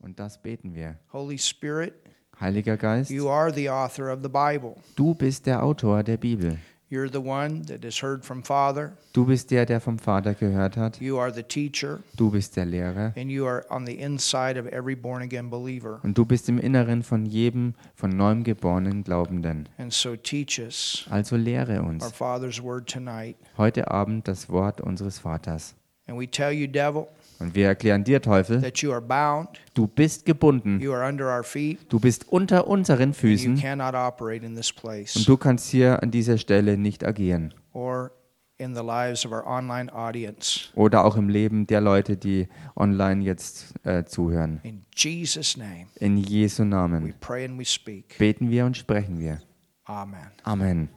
[0.00, 0.96] Und das beten wir.
[1.12, 1.94] Holy Spirit,
[2.40, 4.76] Heiliger Geist, you are the author of the Bible.
[4.96, 6.58] du bist der Autor der Bibel.
[6.90, 8.94] You're the one that has heard from Father.
[9.12, 11.00] Du bist der, der vom Vater gehört hat.
[11.00, 13.12] You are the teacher, Du bist der Lehrer.
[13.16, 16.00] and you are on the inside of every born again believer.
[16.02, 19.68] Und du bist im Inneren von jedem von neuem geborenen Glaubenden.
[19.78, 23.36] And so teach us Also lehre our uns Father's word tonight.
[23.56, 25.76] heute Abend das Wort unseres Vaters.
[26.08, 27.06] And we tell you, devil,
[27.40, 30.78] Und wir erklären dir, Teufel, that you are bound, du bist gebunden.
[30.80, 34.70] you are under our feet, Du bist unter unseren you Füßen cannot operate in this
[34.70, 37.54] und place du kannst hier an dieser Stelle nicht agieren.
[37.72, 38.12] or
[38.58, 40.68] in the lives of our online audience.
[40.74, 44.60] Oder auch im Leben der Leute, die online jetzt äh, zuhören.
[44.62, 48.18] In Jesus' name, In Jesu we Namen pray and we speak.
[48.18, 49.40] beten wir und sprechen wir.
[49.84, 50.30] Amen.
[50.42, 50.88] Amen.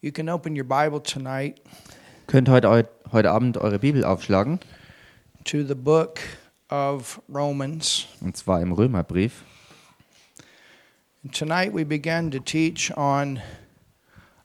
[0.00, 1.60] You can open your Bible tonight
[2.26, 4.58] Könnt heute, eu- heute Abend eure Bibel aufschlagen,
[5.44, 6.18] to the book
[6.70, 8.06] of Romans.
[8.20, 9.42] und zwar im Römerbrief.
[11.32, 13.40] Tonight we begin to teach on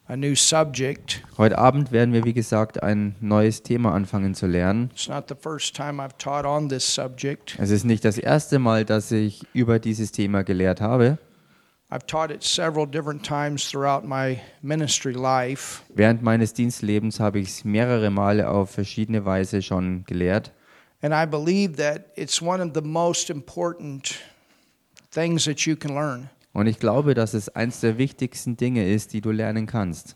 [0.08, 1.24] a new subject.
[1.38, 4.90] Heute Abend werden wir, wie gesagt, ein neues Thema anfangen zu lernen.
[4.94, 7.56] It's not the first time I've taught on this subject.
[7.60, 11.18] Es ist nicht das erste Mal, dass ich über dieses Thema gelehrt habe.
[15.94, 20.54] Während meines Dienstlebens habe ich es mehrere Male auf verschiedene Weise schon gelehrt.
[21.02, 24.22] And I believe that it's one of the most important
[25.12, 26.30] things that you can learn.
[26.54, 30.16] Und ich glaube, dass es eines der wichtigsten Dinge ist, die du lernen kannst.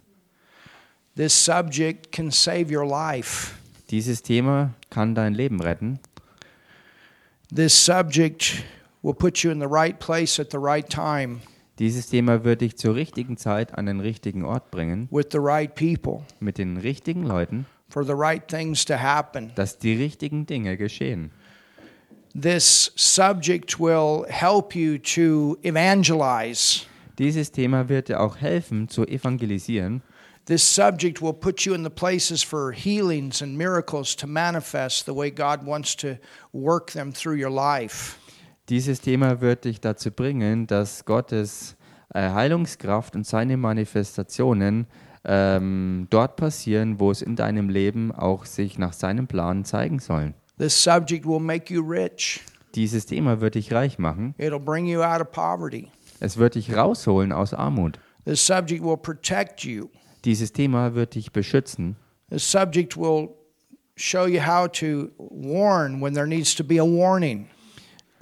[1.17, 3.54] This subject can save your life.
[3.89, 6.00] Dieses Thema kann dein Leben retten.
[7.54, 8.64] This subject
[9.02, 11.42] will put you in the right place at the right time
[11.80, 15.73] Dieses Thema wird dich zur richtigen Zeit an den richtigen Ort bringen, with the right
[15.76, 19.52] people mit den richtigen Leuten, for the right things to happen.
[19.56, 21.32] dass die richtigen Dinge geschehen.
[22.34, 26.86] This subject will help you to evangelize.
[27.17, 30.02] Dieses Thema wird dir auch helfen zu evangelisieren.
[30.45, 35.16] This subject will put you in the places for healings and miracles to manifest the
[35.16, 36.17] way God wants to
[36.54, 38.17] work them through your life.
[38.70, 41.76] Dieses Thema wird dich dazu bringen, dass Gottes
[42.14, 44.87] äh, Heilungskraft und seine Manifestationen
[45.23, 50.33] ähm, dort passieren, wo es in deinem Leben auch sich nach seinem Plan zeigen sollen.
[50.58, 52.42] This subject will make you rich.
[52.73, 54.33] Dieses Thema wird dich reich machen.
[54.39, 55.92] It'll bring you out of poverty.
[56.20, 57.99] Es wird dich rausholen aus Armut.
[58.25, 59.89] This subject will protect you.
[60.23, 61.98] Dieses Thema wird dich beschützen.
[62.30, 63.30] This subject will
[63.95, 67.48] show you how to warn when there needs to be a warning.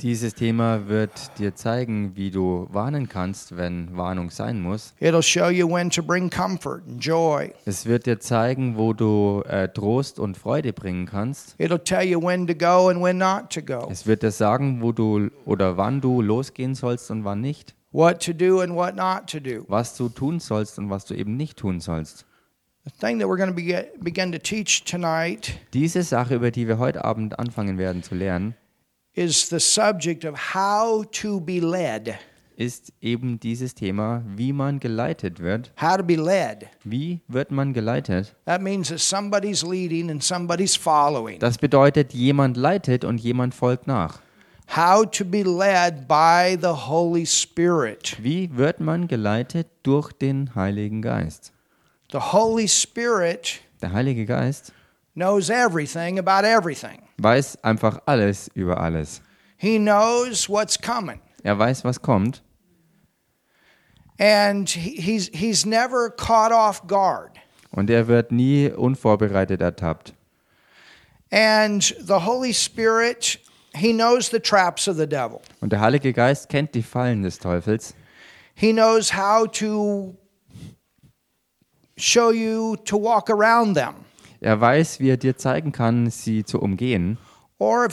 [0.04, 4.94] Dieses Thema wird dir zeigen, wie du warnen kannst, wenn Warnung sein muss.
[5.00, 7.54] It'll show you when to bring comfort and joy.
[7.64, 11.56] Es wird dir zeigen, wo du äh, Trost und Freude bringen kannst.
[11.58, 13.88] It'll tell you when to go and when not to go.
[13.90, 17.74] Es wird dir sagen, wo du oder wann du losgehen sollst und wann nicht.
[17.94, 19.64] What to do and what not to do.
[19.70, 22.26] Was du tun sollst und was du eben nicht tun sollst.
[22.84, 26.68] The thing that we're going to be, begin to teach tonight Diese Sache, über die
[26.68, 28.56] wir heute Abend anfangen werden zu lernen,
[29.16, 32.16] is the subject of how to be led.
[32.56, 35.72] ist eben dieses Thema, wie man geleitet wird.
[35.82, 36.68] How to be led.
[36.84, 38.36] Wie wird man geleitet?
[38.46, 41.40] That means that somebody's leading and somebody's following.
[41.40, 44.20] Das bedeutet, jemand leitet und jemand folgt nach.
[44.76, 48.16] How to be led by the Holy Spirit.
[48.22, 51.52] Wie wird man geleitet durch den Heiligen Geist?
[52.12, 54.72] The Holy Spirit Der Heilige Geist
[55.16, 57.02] knows everything about everything.
[57.18, 59.22] weiß einfach alles über alles.
[59.58, 61.20] He knows what's coming.
[61.44, 62.42] Er weiß, was kommt
[64.20, 67.32] And he- he's, he's never caught off guard.
[67.72, 70.14] und er wird nie unvorbereitet ertappt.
[71.32, 73.40] And the Holy Spirit,
[73.74, 75.42] he knows the traps of the devil.
[75.62, 77.96] Und der Heilige Geist kennt die Fallen des Teufels.
[78.54, 80.16] He knows how to
[81.98, 83.96] show you to walk around them.
[84.44, 87.18] Er weiß, wie er dir zeigen kann, sie zu umgehen.
[87.58, 87.88] Oder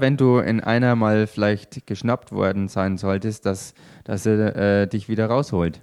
[0.00, 3.74] wenn du in einer mal vielleicht geschnappt worden sein solltest, dass,
[4.04, 5.82] dass er äh, dich wieder rausholt.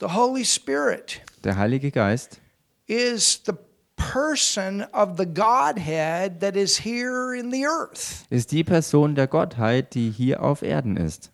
[0.00, 2.40] The Holy Spirit Der Heilige Geist
[2.86, 3.52] is the
[3.94, 8.26] person of the Godhead that is here in the earth.
[8.28, 11.30] ist die Person der Gottheit, die hier auf Erden ist.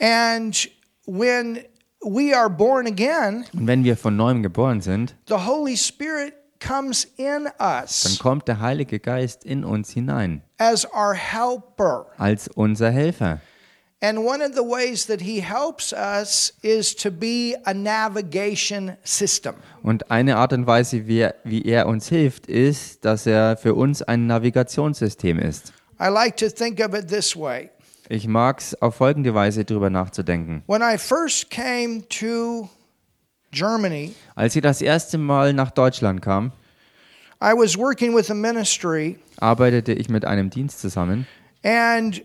[0.00, 0.70] And
[1.06, 1.58] when
[2.02, 6.34] we are born again, Und wenn wir von neuem geboren sind, the Holy Spirit
[6.66, 12.06] comes in dann us kommt der Heilige Geist in uns hinein as our helper.
[12.18, 13.40] als unser Helfer.
[14.00, 19.54] And one of the ways that he helps us is to be a navigation system.
[19.82, 23.74] Und eine Art und Weise, wie er, wie er uns hilft, ist, dass er für
[23.74, 25.72] uns ein Navigationssystem ist.
[26.00, 27.70] I like to think of it this way.
[28.10, 30.62] Ich mag es auf folgende Weise drüber nachzudenken.
[30.66, 32.68] When I first came to
[33.50, 36.52] Germany, Als ich das erste Mal nach Deutschland kam,
[37.42, 41.26] I was working with a ministry arbeitete ich mit einem Dienst zusammen
[41.62, 42.22] and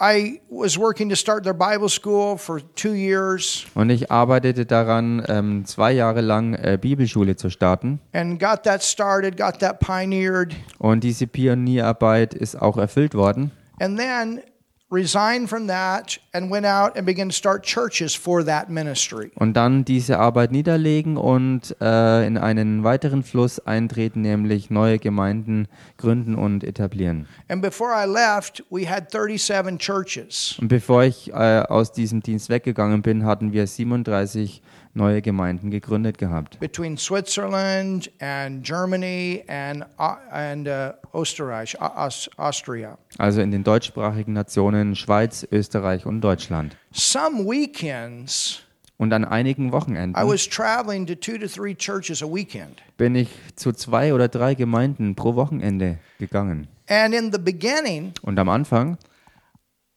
[0.00, 5.24] I was working to start their Bible school for two years und ich arbeitete daran,
[5.28, 8.00] ähm, zwei Jahre lang äh, Bibelschule zu starten.
[8.12, 13.50] and got that started, got that pioneered, Und diese Pionierarbeit ist auch erfüllt worden.
[13.84, 14.42] And then
[14.90, 19.30] resigned from that and went out and began to start churches for that ministry.
[19.34, 25.66] Und dann diese Arbeit niederlegen und äh, in einen weiteren Fluss eintreten, nämlich neue Gemeinden
[25.96, 27.26] gründen und etablieren.
[27.48, 30.56] And before I left, we had 37 churches.
[30.60, 34.62] Und bevor ich äh, aus diesem Dienst weggegangen bin, hatten wir 37
[34.94, 36.58] neue Gemeinden gegründet gehabt.
[36.60, 42.96] between Switzerland and Germany and uh, and uh, Österreich, Aus- Austria.
[43.18, 46.76] Also in den deutschsprachigen Nationen Schweiz, Österreich und Deutschland.
[46.92, 48.60] Some weekends,
[48.96, 52.80] Und an einigen I Wochenenden was traveling to two to three churches a weekend.
[52.96, 56.68] bin ich zu zwei oder drei Gemeinden pro Wochenende gegangen.
[56.88, 58.96] And in the beginning, Und am Anfang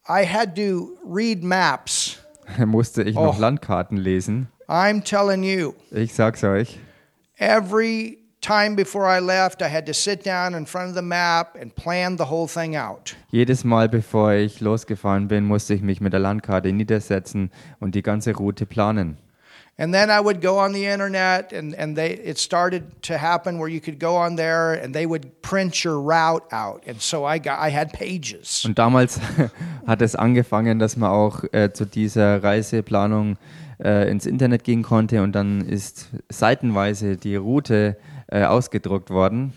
[0.08, 2.18] I had to read maps.
[2.66, 3.40] musste ich noch Oh.
[3.40, 4.48] Landkarten lesen.
[4.68, 6.78] I'm telling you, Ich sag's euch.
[7.38, 11.56] every time before I left, I had to sit down in front of the map
[11.60, 13.16] and plan the whole thing out.
[13.32, 17.50] Jedes Mal, bevor ich losgefahren bin, musste ich mich mit der Landkarte niedersetzen
[17.80, 19.16] und die ganze Route planen.
[19.80, 23.60] And then I would go on the internet, and, and they it started to happen
[23.60, 27.24] where you could go on there, and they would print your route out, and so
[27.24, 28.64] I got I had pages.
[28.64, 29.20] Und damals
[29.86, 33.36] hat es angefangen, dass man auch äh, zu dieser Reiseplanung
[33.82, 37.96] äh, ins Internet gehen konnte und dann ist seitenweise die Route
[38.28, 39.52] äh, ausgedruckt worden.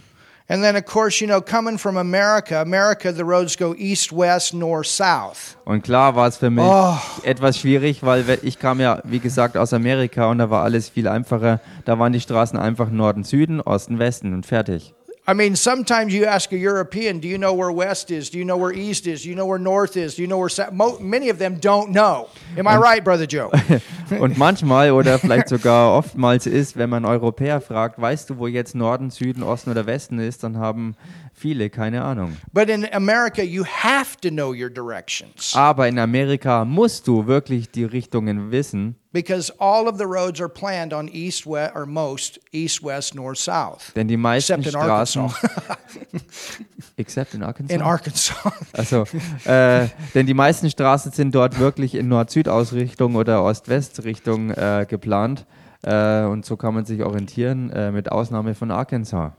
[0.47, 4.53] And then of course, you know, coming from America, America the roads go east, west,
[4.53, 5.55] north, south.
[5.63, 6.95] Und klar war es für mich Oh.
[7.23, 10.89] etwas schwierig, weil we- ich kam ja, wie gesagt, aus Amerika und da war alles
[10.89, 11.61] viel einfacher.
[11.85, 14.93] Da waren die Straßen einfach Norden, Süden, Osten, Westen und fertig.
[15.27, 18.31] I mean, sometimes you ask a European, "Do you know where west is?
[18.31, 19.21] Do you know where east is?
[19.21, 20.15] Do you know where north is?
[20.15, 22.27] Do you know where south?" Many of them don't know.
[22.57, 23.51] Am I right, brother Joe?
[24.19, 28.73] Und manchmal oder vielleicht sogar oftmals ist, wenn man Europäer fragt, weißt du, wo jetzt
[28.73, 30.95] Norden, Süden, Osten oder Westen ist, dann haben
[31.41, 32.37] viele keine Ahnung.
[32.53, 37.71] but in America, you have to know your directions Aber in Amerika musst du wirklich
[37.71, 42.39] die Richtungen wissen, because all of the roads are planned on east, west, or most
[42.53, 43.91] east, west, north, south.
[43.95, 46.19] denn die meisten Except in Straßen, Arkansas.
[46.97, 47.73] except in Arkansas.
[47.75, 48.35] in Arkansas.
[48.73, 49.05] Also,
[49.45, 55.45] äh, denn die meisten Straßen sind dort wirklich in Nord-Süd-Ausrichtung oder Ost-West-Richtung äh, geplant.
[55.83, 59.31] Äh, und so kann man sich orientieren, äh, mit Ausnahme von Arkansas.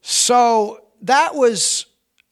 [0.00, 1.86] so that was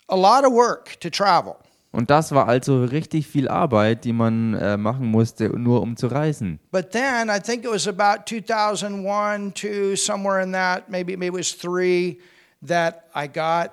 [0.08, 1.56] a lot of work to travel.
[1.92, 6.08] Und das war also richtig viel Arbeit, die man äh, machen musste, nur um zu
[6.08, 6.60] reisen.
[6.70, 11.46] But then I think it was about 2001, two, somewhere in that, maybe, maybe it
[11.46, 12.18] was three,
[12.66, 13.70] that I got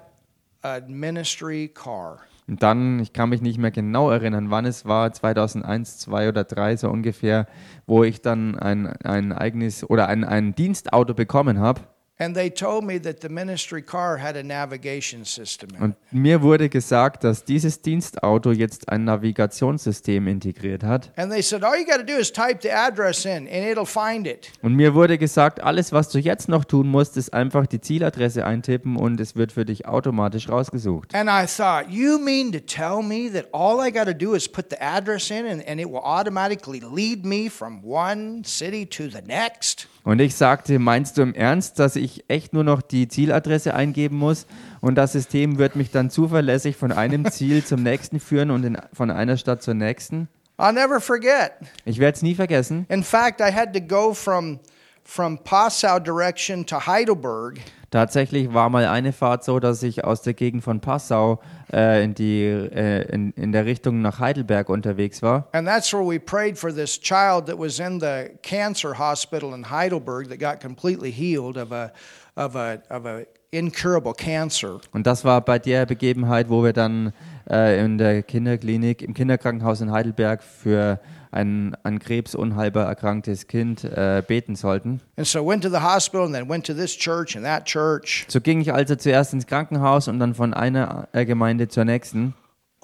[0.62, 2.20] a ministry car.
[2.48, 6.44] Und dann, ich kann mich nicht mehr genau erinnern, wann es war, 2001, 2 oder
[6.44, 7.48] 3 so ungefähr,
[7.88, 11.82] wo ich dann ein, ein eigenes oder ein, ein Dienstauto bekommen habe.
[12.20, 15.82] And they told me that the ministry car had a navigation system in it.
[15.82, 21.12] Und mir wurde gesagt, dass dieses Dienstauto jetzt ein Navigationssystem integriert hat.
[21.16, 23.88] And they said, all you got to do is type the address in and it'll
[23.88, 24.52] find it.
[24.62, 28.46] Und mir wurde gesagt, alles, was du jetzt noch tun musst, ist einfach die Zieladresse
[28.46, 31.16] eintippen und es wird für dich automatisch rausgesucht.
[31.16, 34.48] And I thought, you mean to tell me that all I got to do is
[34.48, 39.10] put the address in and, and it will automatically lead me from one city to
[39.10, 39.88] the next?
[40.04, 44.18] Und ich sagte, meinst du im Ernst, dass ich echt nur noch die Zieladresse eingeben
[44.18, 44.46] muss
[44.82, 48.78] und das System wird mich dann zuverlässig von einem Ziel zum nächsten führen und in,
[48.92, 50.28] von einer Stadt zur nächsten?
[50.58, 51.54] I'll never forget.
[51.86, 52.86] Ich werde es nie vergessen.
[52.90, 54.60] In fact, I had to go from
[55.04, 57.60] from Passau direction to Heidelberg,
[57.94, 61.40] Tatsächlich war mal eine Fahrt so, dass ich aus der Gegend von Passau
[61.72, 65.48] äh, in, die, äh, in, in der Richtung nach Heidelberg unterwegs war.
[65.52, 69.70] and that's where we prayed for this child that was in the cancer hospital in
[69.70, 71.92] Heidelberg that got completely healed of a
[72.36, 74.80] of a of a incurable cancer.
[74.92, 77.14] Und das war bei der Begebenheit, wo wir dann
[77.48, 81.00] äh, in der Kinderklinik, im Kinderkrankenhaus in Heidelberg für
[81.34, 85.02] ein an Krebs unheilbar erkranktes Kind äh, beten sollten.
[85.18, 88.26] So went to the hospital and then went to this church and that church.
[88.30, 92.34] So ging ich also zuerst ins Krankenhaus und dann von einer äh, Gemeinde zur nächsten.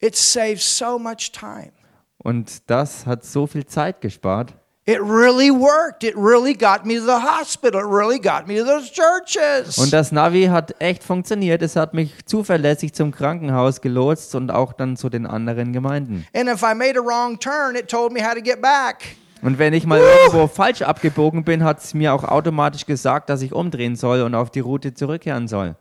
[0.00, 1.72] It saves so much time.
[2.18, 4.54] Und das hat so viel Zeit gespart.
[4.88, 6.02] It really worked.
[6.02, 7.78] It really got me to the hospital.
[7.78, 9.76] It really got me to those churches.
[9.76, 11.60] Und das Navi hat echt funktioniert.
[11.60, 16.26] Es hat mich zuverlässig zum Krankenhaus gelotst und auch dann zu den anderen Gemeinden.
[16.34, 19.16] and if I made a wrong turn, it told me how to get back.
[19.42, 23.42] Und wenn ich mal irgendwo falsch abgebogen bin, hat es mir auch automatisch gesagt, dass
[23.42, 25.76] ich umdrehen soll und auf die Route zurückkehren soll.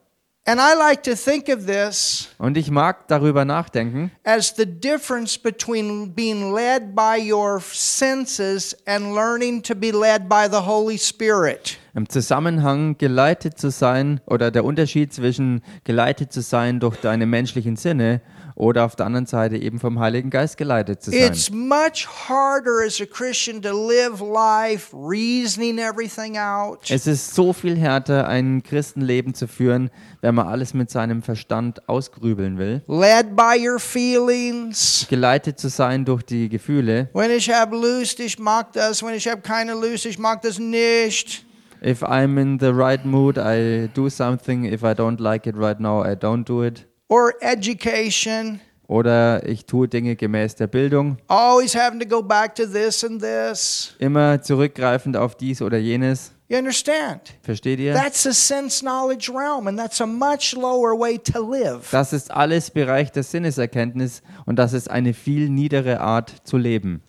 [0.49, 5.37] And I like to think of this Und ich mag darüber nachdenken, as the difference
[5.37, 11.77] between being led by your senses and learning to be led by the Holy Spirit.
[11.95, 17.75] im Zusammenhang geleitet zu sein oder der Unterschied zwischen geleitet zu sein durch deine menschlichen
[17.75, 18.21] Sinne
[18.57, 21.19] oder auf der anderen Seite eben vom Heiligen Geist geleitet zu sein.
[21.19, 26.79] It's much harder as a Christian to live life reasoning everything out.
[26.89, 31.87] Es ist so viel härter, ein Christenleben zu führen, wenn man alles mit seinem Verstand
[31.87, 32.81] ausgrübeln will.
[32.87, 35.05] led by your feelings.
[35.07, 37.09] Geleitet zu sein durch die Gefühle.
[37.13, 39.03] Wenn ich hab Lust, ich mag das.
[39.03, 41.45] Wenn ich hab keine Lust, ich mag das nicht.
[41.85, 44.65] If I'm in the right mood, I do something.
[44.65, 46.86] If I don't like it right now, I don't do it.
[47.09, 48.59] Or education.
[48.87, 51.17] Oder ich tue Dinge gemäß der Bildung.
[51.27, 53.93] Always having to go back to this and this.
[53.99, 56.31] Immer zurückgreifend auf dies oder jenes.
[56.49, 57.33] You understand?
[57.41, 57.93] Versteht ihr?
[57.93, 61.89] That's a sense knowledge realm, and that's a much lower way to live.
[61.91, 67.03] Das ist alles Bereich der Sinneserkenntnis und das ist eine viel niedere Art zu leben.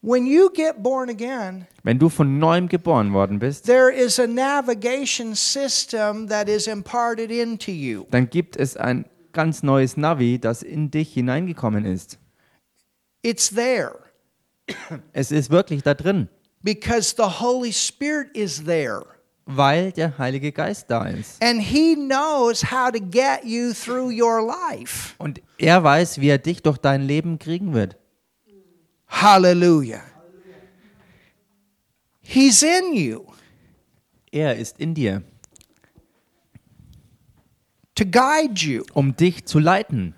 [0.00, 4.26] When you get born again, Wenn du von neuem geboren worden bist, there is a
[4.26, 8.06] navigation system that is imparted into you.
[8.10, 12.18] dann gibt es ein ganz neues Navi, das in dich hineingekommen ist.
[13.22, 13.98] It's there
[15.12, 16.28] Es ist wirklich da drin,
[16.62, 19.04] because the Holy Spirit is there.
[19.44, 21.42] weil der Heilige Geist da ist.
[21.42, 25.14] And He knows how to get you through your life.
[25.18, 27.96] Und er weiß, wie er dich durch dein Leben kriegen wird.
[29.08, 30.02] Hallelujah.
[32.20, 33.24] He's in you
[34.30, 35.22] Er ist in dir,
[37.94, 40.14] to guide you, um dich zu leiten,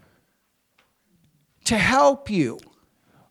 [1.64, 2.56] to help you,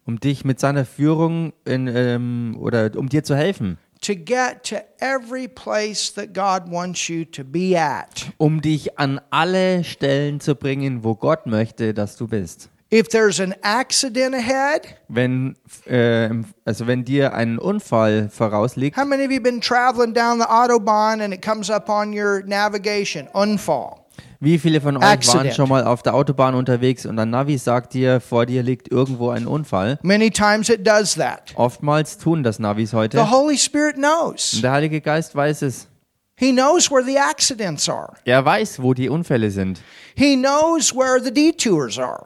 [0.05, 4.77] um dich mit seiner Führung in, ähm, oder um dir zu helfen, to get to
[4.99, 8.31] every place that God wants you to be at.
[8.37, 12.69] um dich an alle Stellen zu bringen, wo Gott möchte, dass du bist.
[12.91, 15.55] If there's an accident ahead, Wenn,
[15.87, 16.29] äh,
[16.63, 21.19] also wenn dir ein Unfall vorausliegt, how many of you been traveling down the Autobahn
[21.23, 23.27] and it comes up on your navigation?
[23.33, 24.02] Unfall.
[24.39, 25.53] Wie viele von euch waren Accident.
[25.55, 29.29] schon mal auf der Autobahn unterwegs und ein Navi sagt dir, vor dir liegt irgendwo
[29.29, 29.99] ein Unfall?
[30.03, 31.53] Many times it does that.
[31.55, 33.17] Oftmals tun das Navis heute.
[33.17, 34.53] The Holy Spirit knows.
[34.53, 35.87] Und der Heilige Geist weiß es.
[36.35, 38.13] He knows where the accidents are.
[38.25, 39.81] Er weiß, wo die Unfälle sind.
[40.15, 42.25] He knows where the detours are.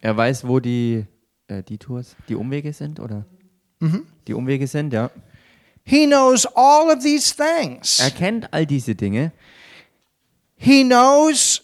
[0.00, 1.06] Er weiß, wo die
[1.50, 3.26] äh, die Tours, die Umwege sind, oder?
[4.28, 5.10] Die Umwege sind, ja.
[5.84, 7.98] He knows all of these things.
[7.98, 9.32] Er kennt all diese Dinge.
[10.62, 11.62] He knows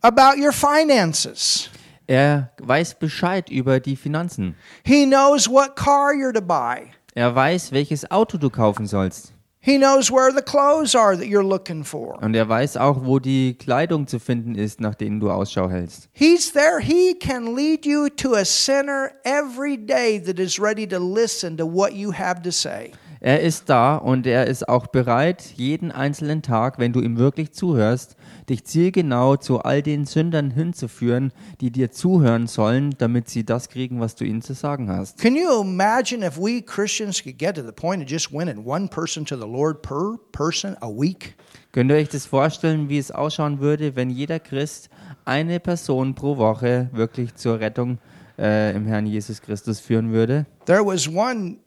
[0.00, 1.68] about your finances.
[2.06, 4.54] Er weiß Bescheid über die Finanzen.
[4.84, 6.92] He knows what car you're to buy.
[7.16, 9.32] Er weiß, welches Auto du kaufen sollst.
[9.58, 12.16] He knows where the clothes are that you're looking for.
[12.22, 16.08] Und er weiß auch, wo die Kleidung zu finden ist, nach denen du Ausschau hältst.
[16.12, 16.80] He's there.
[16.80, 21.66] He can lead you to a sinner every day that is ready to listen to
[21.66, 22.92] what you have to say.
[23.24, 27.52] Er ist da und er ist auch bereit, jeden einzelnen Tag, wenn du ihm wirklich
[27.52, 28.16] zuhörst,
[28.48, 34.00] dich zielgenau zu all den Sündern hinzuführen, die dir zuhören sollen, damit sie das kriegen,
[34.00, 35.20] was du ihnen zu sagen hast.
[35.20, 38.88] Can you imagine if we Christians could get to the point of just winning one
[38.88, 41.36] person to the Lord per person a week?
[41.70, 44.90] Könnt ihr euch das vorstellen, wie es ausschauen würde, wenn jeder Christ
[45.24, 47.98] eine Person pro Woche wirklich zur Rettung
[48.36, 50.44] äh, im Herrn Jesus Christus führen würde?
[50.66, 51.58] There was one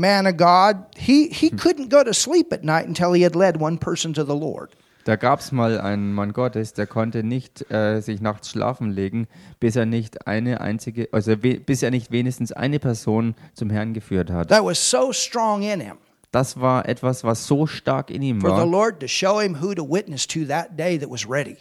[0.00, 3.60] man of God, he, he couldn't go to sleep at night until he had led
[3.60, 4.70] one person to the Lord.
[5.04, 9.28] Da gab es mal einen Mann Gottes, der konnte nicht äh, sich nachts schlafen legen,
[9.60, 14.30] bis er nicht eine einzige, also bis er nicht wenigstens eine Person zum Herrn geführt
[14.32, 14.48] hat.
[14.48, 15.98] That was so strong in him
[16.32, 19.62] Das war etwas, was so stark in ihm for the war, Lord to show him
[19.62, 21.56] who to witness to that day that was ready.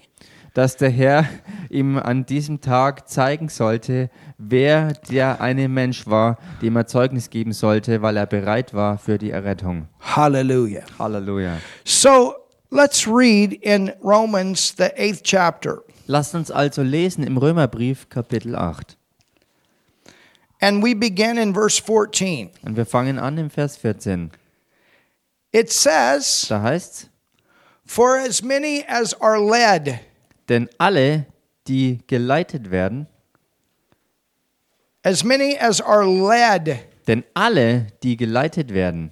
[0.55, 1.27] Dass der Herr
[1.69, 7.51] ihm an diesem Tag zeigen sollte, wer der eine Mensch war, dem er Zeugnis geben
[7.51, 9.87] sollte, weil er bereit war für die Errettung.
[9.99, 10.83] Hallelujah.
[10.97, 11.57] Halleluja.
[11.83, 12.35] So
[12.71, 15.83] let's read in Romans, the eighth chapter.
[16.07, 18.97] Lasst uns also lesen im Römerbrief Kapitel 8.
[20.61, 22.49] And we begin in verse 14.
[22.63, 24.31] Und wir fangen an im Vers 14.
[25.51, 27.09] It says, Da heißt's,
[27.85, 29.99] For as many as are led,
[30.49, 31.25] denn alle,
[31.67, 33.07] die geleitet werden,
[35.03, 36.77] as many as are led.
[37.07, 39.11] denn alle, die geleitet werden.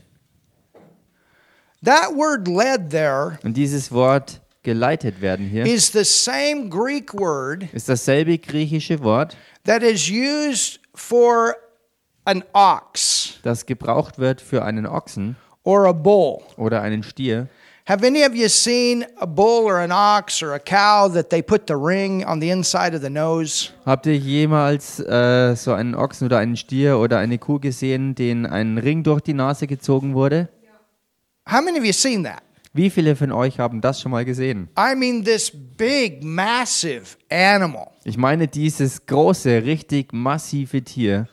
[1.83, 7.63] That word led there Und dieses Wort geleitet werden hier is the same Greek word
[7.73, 9.35] ist dasselbe griechische Wort,
[9.65, 11.55] that is used for
[12.23, 16.39] an ox das gebraucht wird für einen Ochsen or a bull.
[16.55, 17.47] oder einen Stier.
[17.85, 21.41] Have any of you seen a bull or an ox or a cow that they
[21.41, 23.71] put the ring on the inside of the nose?
[23.85, 28.45] Habt ihr jemals äh, so einen Ochsen oder einen Stier oder eine Kuh gesehen, denen
[28.45, 30.47] ein Ring durch die Nase gezogen wurde?
[31.45, 32.41] How many of you seen that?
[32.71, 34.69] Wie viele von euch haben das schon mal gesehen?
[34.79, 37.91] I mean, this big, massive animal.
[38.05, 41.27] Ich meine dieses große, richtig massive Tier.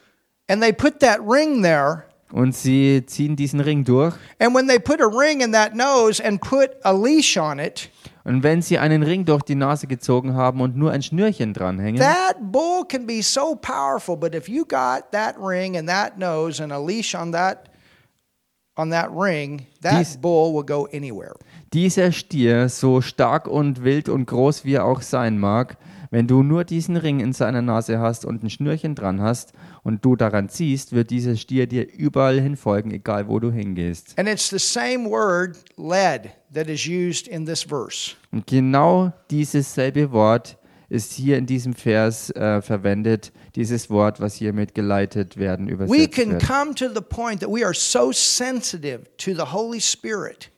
[0.48, 2.09] And they put that ring there.
[2.32, 4.14] Und sie ziehen diesen Ring durch.
[4.38, 7.90] And when they put a ring in that nose and put a leash on it,
[8.22, 12.00] Und wenn sie einen Ring durch die Nase gezogen haben und nur ein Schnürchen dranhängen,
[12.00, 14.16] that bull can be so powerful.
[14.16, 17.70] But if you got that ring and that nose and a leash on that
[18.76, 21.34] on that ring, that Dies- bull will go anywhere.
[21.72, 25.76] dieser Stier, so stark und wild und groß wie er auch sein mag,
[26.10, 30.04] wenn du nur diesen Ring in seiner Nase hast und ein Schnürchen dran hast und
[30.04, 34.18] du daran ziehst, wird dieser Stier dir überall hinfolgen, egal wo du hingehst.
[34.18, 38.14] And it's the same word, led, that is used in this verse.
[38.30, 40.56] Und genau dieses selbe Wort
[40.90, 45.72] ist hier in diesem Vers äh, verwendet, dieses Wort, was hier mit geleitet werden We
[45.72, 46.42] übersetzt wird.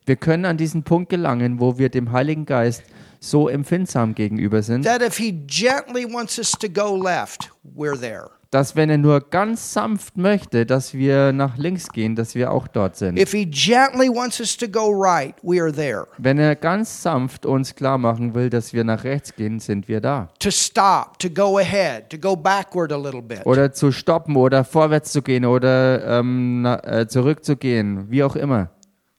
[0.06, 2.82] Wir können an diesen Punkt gelangen, wo wir dem Heiligen Geist
[3.20, 8.30] so empfindsam gegenüber sind, that if He gently wants us to go left, we're there.
[8.52, 12.68] Dass wenn er nur ganz sanft möchte, dass wir nach links gehen, dass wir auch
[12.68, 13.18] dort sind.
[13.18, 16.06] If He gently wants us to go right, we are there.
[16.18, 20.02] Wenn er ganz sanft uns klar machen will, dass wir nach rechts gehen, sind wir
[20.02, 20.28] da.
[20.40, 23.46] To stop, to go ahead, to go backward a little bit.
[23.46, 28.68] Oder zu stoppen oder vorwärts zu gehen oder ähm, äh, zurückzugehen, wie auch immer.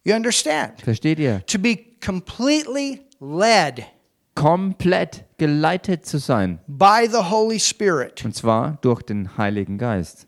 [0.03, 0.79] You understand?
[0.83, 1.43] Versteht ihr?
[1.47, 3.83] To be completely led
[4.35, 6.60] Komplett geleitet zu sein.
[6.67, 8.23] by the Holy Spirit.
[8.23, 10.27] Und zwar durch den Heiligen Geist.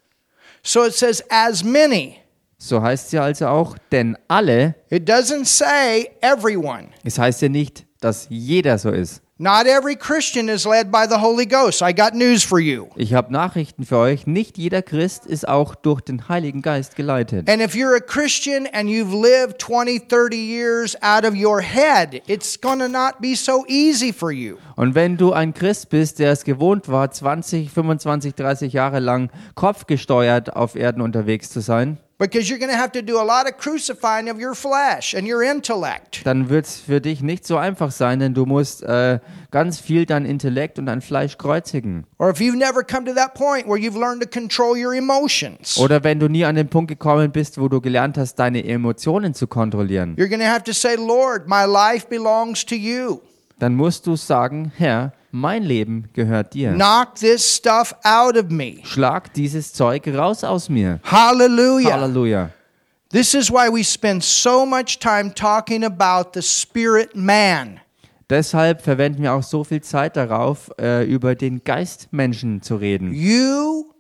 [0.62, 2.18] So it says, as many.
[2.58, 6.88] So heißt es ja also auch, denn alle, It doesn't say everyone.
[7.04, 9.22] es heißt ja nicht, dass jeder so ist.
[9.38, 11.82] Not every Christian is led by the Holy Ghost.
[11.82, 12.88] I got news for you.
[12.96, 14.26] Ich habe Nachrichten für euch.
[14.26, 17.50] Nicht jeder Christ ist auch durch den Heiligen Geist geleitet.
[17.50, 22.22] And if you're a Christian and you've lived 20, 30 years out of your head,
[22.28, 24.56] it's going to not be so easy for you.
[24.78, 29.30] Und wenn du ein Christ bist, der es gewohnt war, 20, 25, 30 Jahre lang
[29.56, 33.46] kopfgesteuert auf Erden unterwegs zu sein, Because you're going to have to do a lot
[33.46, 36.22] of crucifying of your flesh and your intellect.
[36.26, 39.20] dann wird es für dich nicht so einfach sein, denn du musst äh,
[39.52, 42.06] ganz viel dein Intellekt und dein Fleisch kreuzigen.
[42.18, 45.78] Or if you've never come to that point where you've learned to control your emotions,
[45.78, 49.34] Oder wenn du nie an den Punkt gekommen bist, wo du gelernt hast, deine Emotionen
[49.34, 53.20] zu kontrollieren, you're going to have to say, Lord, my life belongs to you.
[53.60, 56.74] dann musst du sagen, Herr, mein Leben gehört dir.
[56.74, 58.78] Knock this stuff out of me.
[58.84, 61.00] Schlag dieses Zeug raus aus mir.
[61.04, 61.94] Hallelujah.
[61.94, 62.50] Halleluja.
[63.10, 67.80] This is why we spend so much time talking about the spirit man.
[68.30, 73.14] Deshalb verwenden wir auch so viel Zeit darauf, äh, über den Geistmenschen zu reden.
[73.14, 73.92] You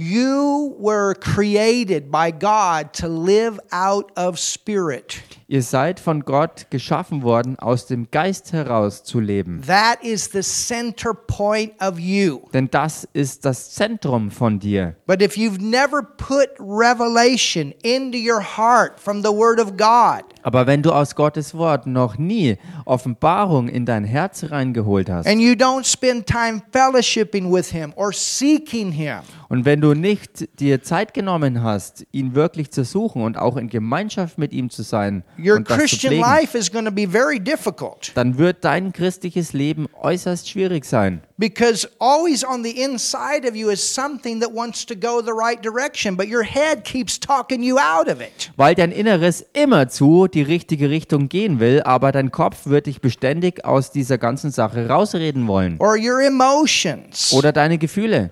[0.00, 5.20] you were created by God to live out of spirit.
[5.46, 9.62] Ihr seid von Gott geschaffen worden, aus dem Geist heraus zu leben.
[9.66, 12.42] That is the center point of you.
[12.54, 14.94] Denn das ist das Zentrum von dir.
[15.06, 20.68] But if you've never put revelation into your heart from the word of God, Aber
[20.68, 25.54] wenn du aus Gottes Wort noch nie Offenbarung in dein Herz reingeholt hast and you
[25.54, 29.18] don't spend time fellowshipping with him or seeking him,
[29.50, 33.68] und wenn du nicht dir Zeit genommen hast, ihn wirklich zu suchen und auch in
[33.68, 36.92] Gemeinschaft mit ihm zu sein your und das zu Christian pflegen, life is going to
[36.92, 38.12] be very difficult.
[38.14, 41.22] dann wird dein christliches Leben äußerst schwierig sein.
[41.36, 45.60] Because always on the inside of you is something that wants to go the right
[45.64, 48.52] direction, but your head keeps talking you out of it.
[48.56, 53.64] Weil dein Inneres immerzu die richtige Richtung gehen will, aber dein Kopf wird dich beständig
[53.64, 55.76] aus dieser ganzen Sache rausreden wollen.
[55.80, 57.32] Or your emotions.
[57.32, 58.30] Oder deine Gefühle.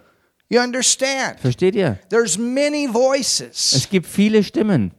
[0.51, 1.41] You understand?
[1.41, 1.99] Versteht ihr?
[2.09, 3.75] There's many voices.
[3.75, 4.93] Es gibt viele Stimmen.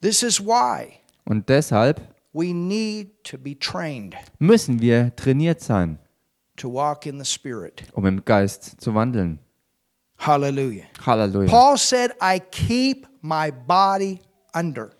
[0.00, 2.00] This is why Und deshalb
[2.32, 5.98] we need to be trained müssen wir trainiert sein,
[6.56, 7.82] to walk in the Spirit.
[7.92, 9.38] um im Geist zu wandeln.
[10.18, 10.84] Hallelujah.
[11.04, 11.48] Halleluja.
[11.48, 14.20] Paul said, I keep my body
[14.54, 14.90] under.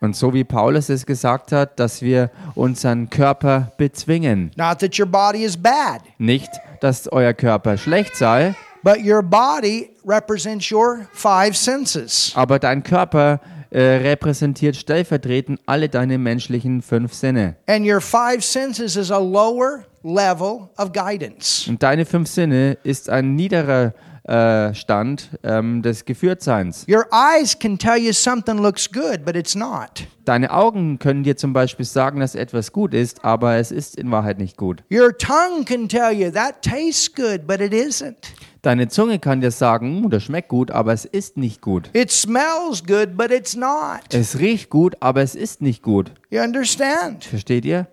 [0.00, 4.50] Und so wie Paulus es gesagt hat, dass wir unseren Körper bezwingen.
[4.56, 6.50] Not that your body is bad, Nicht,
[6.84, 12.32] dass euer Körper schlecht sei, but your body represents your five senses.
[12.34, 17.56] aber dein Körper äh, repräsentiert stellvertretend alle deine menschlichen fünf Sinne.
[17.66, 21.66] And your five senses is a lower level of guidance.
[21.68, 23.94] Und deine fünf Sinne ist ein niederer
[24.24, 26.86] äh, Stand ähm, des Geführtseins.
[26.88, 30.06] Your eyes can tell you something looks good, but it's not.
[30.24, 34.10] Deine Augen können dir zum Beispiel sagen, dass etwas gut ist, aber es ist in
[34.10, 34.82] Wahrheit nicht gut.
[34.90, 38.16] Your tongue can tell you that tastes good, but it isn't.
[38.62, 41.90] Deine Zunge kann dir sagen, "Mm, das schmeckt gut, aber es ist nicht gut.
[41.92, 44.00] It smells good, but it's not.
[44.14, 46.12] Es riecht gut, aber es ist nicht gut.
[46.30, 47.24] You understand?
[47.24, 47.86] Versteht ihr?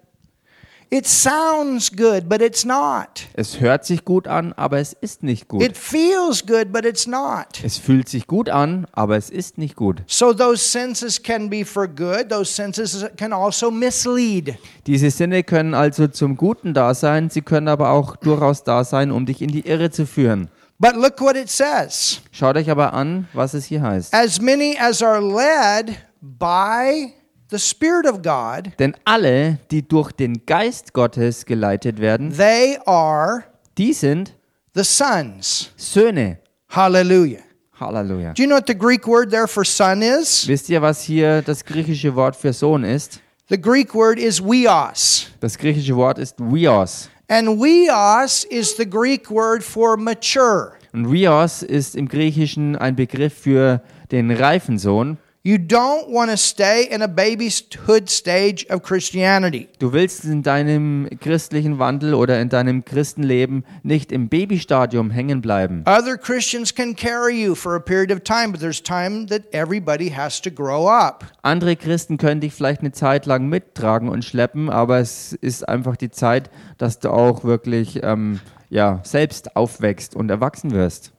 [0.93, 3.25] It sounds good, but it's not.
[3.31, 5.63] Es hört sich gut an, aber es ist nicht gut.
[5.63, 7.63] It feels good, but it's not.
[7.63, 10.03] Es fühlt sich gut an, aber es ist nicht gut.
[10.07, 14.57] So those senses can be for good, those senses can also mislead.
[14.85, 19.11] Diese Sinne können also zum Guten da sein, sie können aber auch durchaus da sein,
[19.11, 20.49] um dich in die Irre zu führen.
[20.77, 22.19] But look what it says.
[22.33, 24.13] Schaut euch aber an, was es hier heißt.
[24.13, 27.13] As many as are led by
[27.51, 33.43] the Spirit of God, Denn alle, die durch den Geist Gottes geleitet werden, they are
[33.77, 34.35] die sind
[34.73, 35.71] the sons.
[35.77, 36.37] Söhne.
[36.69, 37.41] Hallelujah.
[37.81, 38.33] Halleluja.
[38.33, 40.47] Do you know what the Greek word there for son is?
[40.47, 43.19] Wisst ihr, was hier das griechische Wort für Sohn ist?
[43.49, 45.27] The Greek word is weos.
[45.39, 47.09] Das griechische Wort ist Vios.
[47.27, 50.73] And weos is the Greek word for mature.
[50.93, 55.17] Und Vios ist im Griechischen ein Begriff für den reifen Sohn.
[55.43, 59.69] You don't want to stay in a babyhood stage of Christianity.
[59.79, 65.83] Du willst in deinem christlichen Wandel oder in deinem Christenleben nicht im Babystadium hängen bleiben.
[65.87, 70.11] Other Christians can carry you for a period of time, but there's time that everybody
[70.11, 71.25] has to grow up.
[71.41, 75.97] Andere Christen können dich vielleicht eine Zeit lang mittragen und schleppen, aber es ist einfach
[75.97, 81.13] die Zeit, dass du auch wirklich ähm, ja, selbst aufwächst und erwachsen wirst.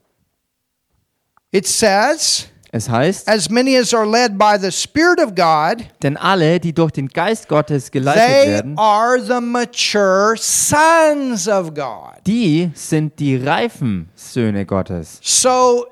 [1.51, 6.17] It says, Es heißt, as many as are led by the Spirit of God, denn
[6.17, 12.17] alle, die durch den Geist Gottes geleitet they werden, are the mature sons of God.
[12.25, 15.19] die sind die reifen Söhne Gottes.
[15.21, 15.85] So,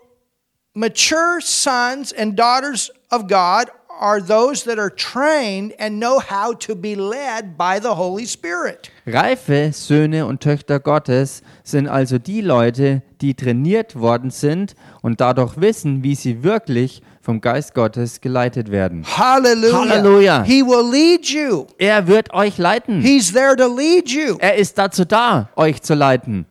[0.74, 3.70] mature sons and daughters of God
[4.02, 8.90] are those that are trained and know how to be led by the Holy Spirit.
[9.06, 15.62] Reife Söhne und Töchter Gottes sind also die Leute, die trainiert worden sind und dadurch
[15.62, 19.06] wissen, wie sie wirklich vom Geist Gottes geleitet werden.
[19.06, 19.90] Hallelujah.
[19.90, 20.44] Hallelujah.
[20.44, 21.68] He will lead you.
[21.78, 23.02] Er wird euch leiten.
[23.02, 24.38] He's there to lead you.
[24.40, 26.48] Er ist dazu da, euch zu leiten.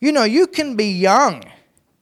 [0.00, 1.40] You know, you can be young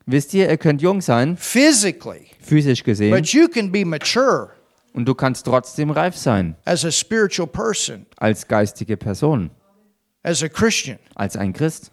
[0.07, 4.49] Wisst ihr, ihr könnt jung sein, physically, physisch gesehen, but you can be mature
[4.93, 9.51] und du kannst trotzdem reif sein as a spiritual person, als geistige Person,
[10.23, 10.99] as a Christian.
[11.15, 11.91] als ein Christ.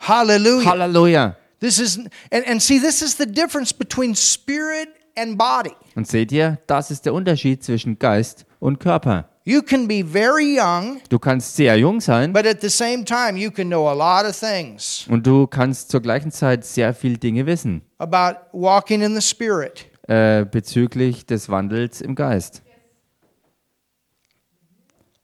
[0.00, 0.64] Hallelujah.
[0.70, 1.36] Halleluja.
[1.60, 1.96] This is
[2.32, 5.74] and, and see this is the difference between spirit and body.
[5.94, 9.28] Und seht ihr, das ist der Unterschied zwischen Geist und Körper.
[9.44, 13.36] You can be very young, Du kannst sehr jung sein but at the same time
[13.36, 17.16] you can know a lot of things und du kannst zur gleichen Zeit sehr viel
[17.16, 19.86] Dinge wissen about walking in the spirit.
[20.08, 22.62] Äh, bezüglich des Wandels im Geist.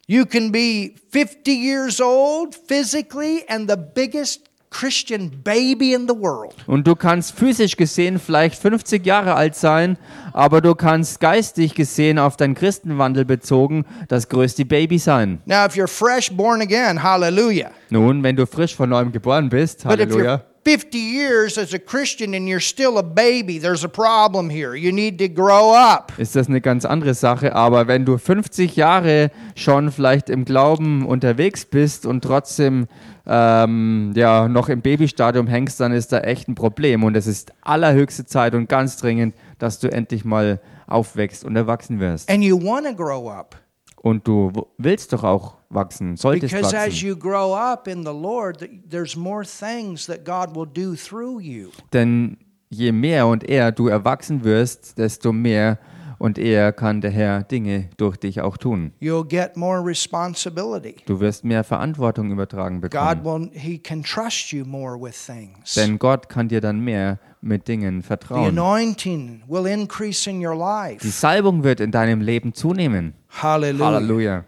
[0.06, 6.54] You can be 50 years old physically and the biggest Christian baby in the world.
[6.66, 9.98] Und du kannst physisch gesehen vielleicht 50 Jahre alt sein,
[10.32, 15.40] aber du kannst geistig gesehen auf deinen Christenwandel bezogen das größte Baby sein.
[15.46, 17.70] Now, if you're fresh born again, hallelujah.
[17.90, 20.44] Nun, wenn du frisch von neuem geboren bist, Halleluja.
[20.68, 24.74] You're 50 years as a Christian and you're still a baby, there's a problem here.
[24.74, 26.12] You need to grow up.
[26.18, 27.54] ist das eine ganz andere Sache.
[27.54, 32.86] Aber wenn du 50 Jahre schon vielleicht im Glauben unterwegs bist und trotzdem
[33.26, 37.04] ähm, ja, noch im Babystadium hängst, dann ist da echt ein Problem.
[37.04, 42.00] Und es ist allerhöchste Zeit und ganz dringend, dass du endlich mal aufwächst und erwachsen
[42.00, 42.30] wirst.
[42.30, 43.56] And you want to grow up.
[43.96, 47.08] Und du willst doch auch wachsen, solltest Because as wachsen.
[47.08, 51.40] you grow up in the Lord, th- there's more things that God will do through
[51.40, 51.70] you.
[51.92, 52.38] Denn
[52.70, 55.78] je mehr und eher du erwachsen wirst, desto mehr
[56.18, 58.92] und eher kann der Herr Dinge durch dich auch tun.
[59.00, 60.96] You'll get more responsibility.
[61.06, 63.50] Du wirst mehr Verantwortung übertragen God bekommen.
[63.52, 65.74] will he can trust you more with things.
[65.74, 68.48] Denn Gott kann dir dann mehr mit Dingen The vertrauen.
[68.48, 70.58] anointing will increase in your Die
[70.94, 71.08] life.
[71.08, 73.14] Salbung wird in deinem Leben zunehmen.
[73.30, 73.86] Hallelujah.
[73.86, 74.44] Halleluja.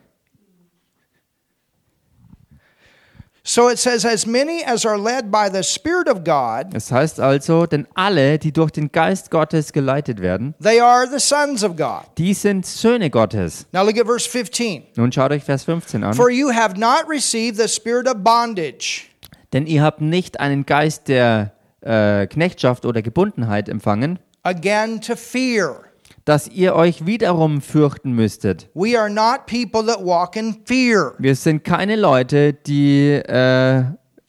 [3.42, 7.20] So it says, as many as are led by the Spirit of God, Es heißt
[7.20, 11.74] also, denn alle, die durch den Geist Gottes geleitet werden, they are the sons of
[11.76, 12.03] God.
[12.18, 13.66] die sind Söhne Gottes.
[13.72, 14.83] Now look at verse 15.
[14.96, 16.14] Nun schaut euch Vers 15 an.
[16.14, 19.07] For you have not received the spirit of bondage
[19.55, 25.85] Denn ihr habt nicht einen Geist der äh, Knechtschaft oder Gebundenheit empfangen, again to fear.
[26.31, 28.69] Dass ihr euch wiederum fürchten müsstet.
[28.75, 33.83] We are not people that walk in fear, Wir sind keine Leute, die äh,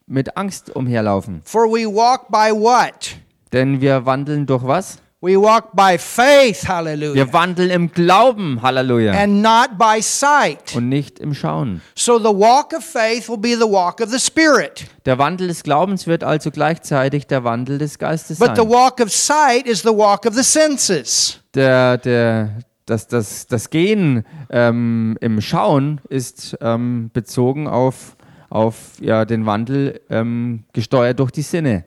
[0.07, 1.41] mit Angst umherlaufen.
[1.45, 3.15] for we walk by what?
[3.53, 4.97] Denn wir wandeln durch was?
[5.23, 9.11] We walk by faith, hallelujah, Wir wandeln im Glauben, Halleluja.
[9.13, 10.75] and not by sight.
[10.75, 11.81] Und nicht im Schauen.
[11.93, 15.61] So the walk of faith will be the walk of the Spirit, Der Wandel des
[15.61, 18.69] Glaubens wird also gleichzeitig der Wandel des Geistes but the sein.
[18.71, 21.37] walk of sight is the walk of the senses.
[21.53, 28.15] Der, der, das, das, das Gehen ähm, im Schauen ist ähm, bezogen auf,
[28.49, 31.85] auf ja, den Wandel ähm, gesteuert durch die Sinne.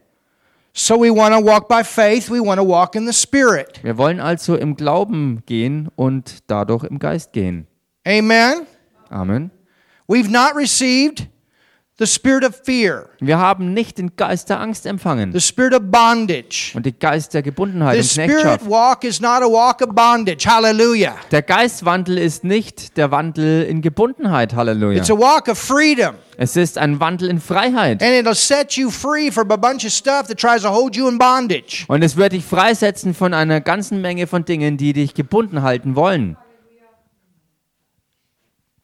[0.77, 3.83] So we want to walk by faith, we want to walk in the Spirit.
[3.85, 7.69] Wir wollen also im Glauben gehen und dadurch im Geist gehen.
[8.05, 8.67] Amen.
[9.09, 9.51] Amen.
[10.09, 11.29] We've not received
[11.99, 15.83] the spirit of fear, Wir haben nicht den Geist der Angst empfangen the spirit of
[15.85, 16.73] bondage.
[16.75, 18.69] und den Geist der Gebundenheit The und spirit Knechtschaft.
[18.69, 20.45] walk is not a walk of bondage.
[20.49, 21.15] Hallelujah.
[21.31, 24.55] Der Geistwandel ist nicht der Wandel in Gebundenheit.
[24.55, 24.99] Halleluja.
[24.99, 26.17] It's a walk of freedom.
[26.37, 28.03] Es ist ein Wandel in Freiheit.
[28.03, 31.09] And it'll set you free from a bunch of stuff that tries to hold you
[31.09, 31.85] in bondage.
[31.87, 35.95] Und es wird dich freisetzen von einer ganzen Menge von Dingen, die dich gebunden halten
[35.95, 36.37] wollen.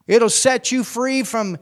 [0.09, 1.57] It'll set you free from,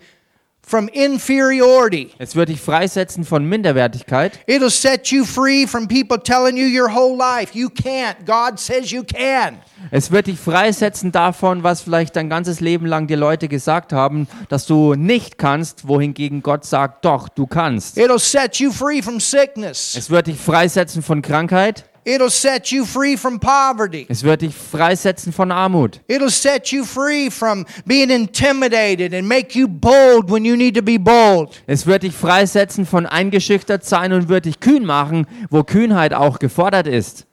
[0.69, 2.11] from inferiority.
[2.19, 4.39] Es wird dich freisetzen von Minderwertigkeit.
[4.47, 8.27] It'll set you free from people telling you your whole life you can't.
[8.27, 9.59] God says you can.
[9.91, 14.29] Es wird dich freisetzen davon, was vielleicht dein ganzes Leben lang dir Leute gesagt haben,
[14.51, 17.97] dass du nicht kannst, wohingegen Gott sagt, doch, du kannst.
[17.97, 19.95] It'll set you free from sickness.
[19.97, 21.85] Es wird dich freisetzen von Krankheit.
[22.09, 24.07] It'll set you free from poverty.
[24.09, 26.01] Es wird dich freisetzen von Armut.
[26.09, 30.83] It'll set you free from being intimidated and make you bold when you need to
[30.83, 31.63] be bold.
[31.67, 36.39] Es wird dich freisetzen von eingeschüchtert sein und wird dich kühn machen, wo Kühnheit auch
[36.39, 37.27] gefordert ist.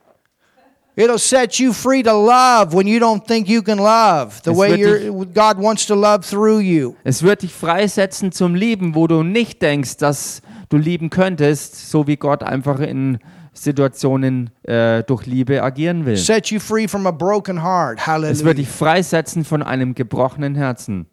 [0.97, 4.57] It'll set you free to love when you don't think you can love the Es
[4.57, 6.95] way you're, God wants to love through you.
[7.05, 12.07] Es wird dich freisetzen zum Lieben, wo du nicht denkst, dass du lieben könntest, so
[12.07, 13.19] wie Gott einfach in
[13.55, 16.17] Situationen äh, durch Liebe agieren will.
[16.17, 17.97] Set you free from a broken heart.
[17.99, 18.53] Es wird Hallelujah.
[18.53, 21.07] dich freisetzen von einem gebrochenen Herzen.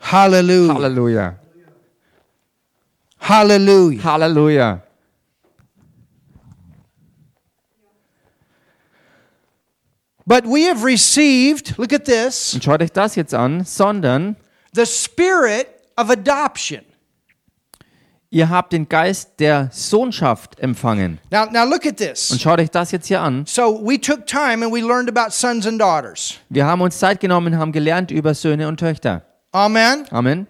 [0.00, 0.74] Hallelujah.
[0.74, 1.36] Halleluja.
[3.20, 4.04] Hallelujah.
[4.04, 4.82] Halleluja.
[10.26, 14.36] But we have received, look at this, Und schaut euch das jetzt an, sondern
[14.72, 15.66] the spirit
[15.96, 16.82] of adoption.
[18.30, 21.18] Ihr habt den Geist der Sohnschaft empfangen.
[21.30, 22.40] Now, now look at Und this.
[22.40, 23.44] schaut euch das jetzt hier an.
[23.46, 26.34] So we took time and we learned about sons and daughters.
[26.48, 29.22] Wir haben uns Zeit genommen, haben gelernt über Söhne und Töchter.
[29.52, 30.04] Amen.
[30.10, 30.46] Amen.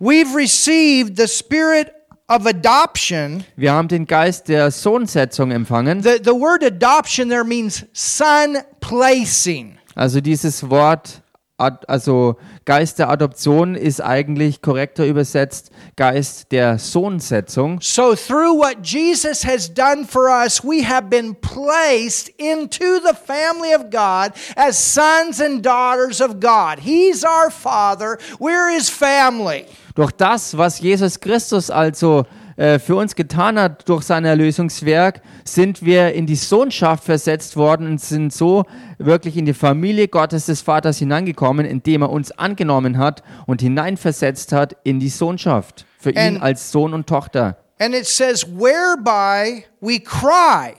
[0.00, 1.92] We've received the spirit
[2.28, 3.44] of adoption.
[3.56, 6.02] Wir haben den Geist der Sohnsetzung empfangen.
[6.02, 9.78] The, the word adoption there means son placing.
[9.94, 11.22] Also dieses Wort,
[11.58, 17.78] ad- also Geist der Adoption ist eigentlich korrekter übersetzt Geist der Sohnsetzung.
[17.80, 23.74] So through what Jesus has done for us, we have been placed into the family
[23.74, 26.80] of God as sons and daughters of God.
[26.80, 29.66] He's our Father, we're His family.
[29.94, 35.84] Durch das, was Jesus Christus also äh, für uns getan hat durch sein Erlösungswerk, sind
[35.84, 38.64] wir in die Sohnschaft versetzt worden und sind so
[38.98, 44.52] wirklich in die Familie Gottes des Vaters hineingekommen, indem er uns angenommen hat und hineinversetzt
[44.52, 45.86] hat in die Sohnschaft.
[45.98, 47.56] Für ihn And- als Sohn und Tochter.
[47.80, 50.74] And it says, whereby we cry.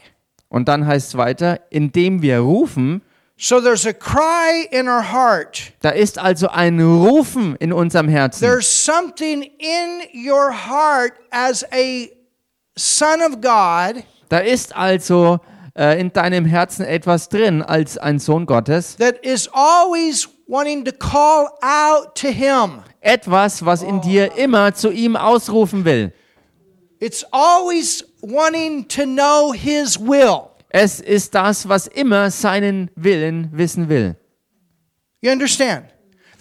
[0.47, 3.01] Und dann heißt es weiter, indem wir rufen,
[3.37, 5.73] So there's a cry in our heart.
[5.81, 8.39] da ist also ein Rufen in unserem Herzen.
[8.41, 12.09] There's something in your heart as a
[12.77, 15.39] son of God Da ist also
[15.77, 18.95] äh, in deinem Herzen etwas drin als ein Sohn Gottes.
[18.97, 22.81] that is always wanting to call out to Him.
[23.01, 26.11] Etwas, was in dir immer zu ihm ausrufen will.
[26.99, 30.51] It's always wanting to know His will.
[30.77, 34.17] Es ist das, was immer seinen Willen wissen will.
[35.21, 35.85] You understand?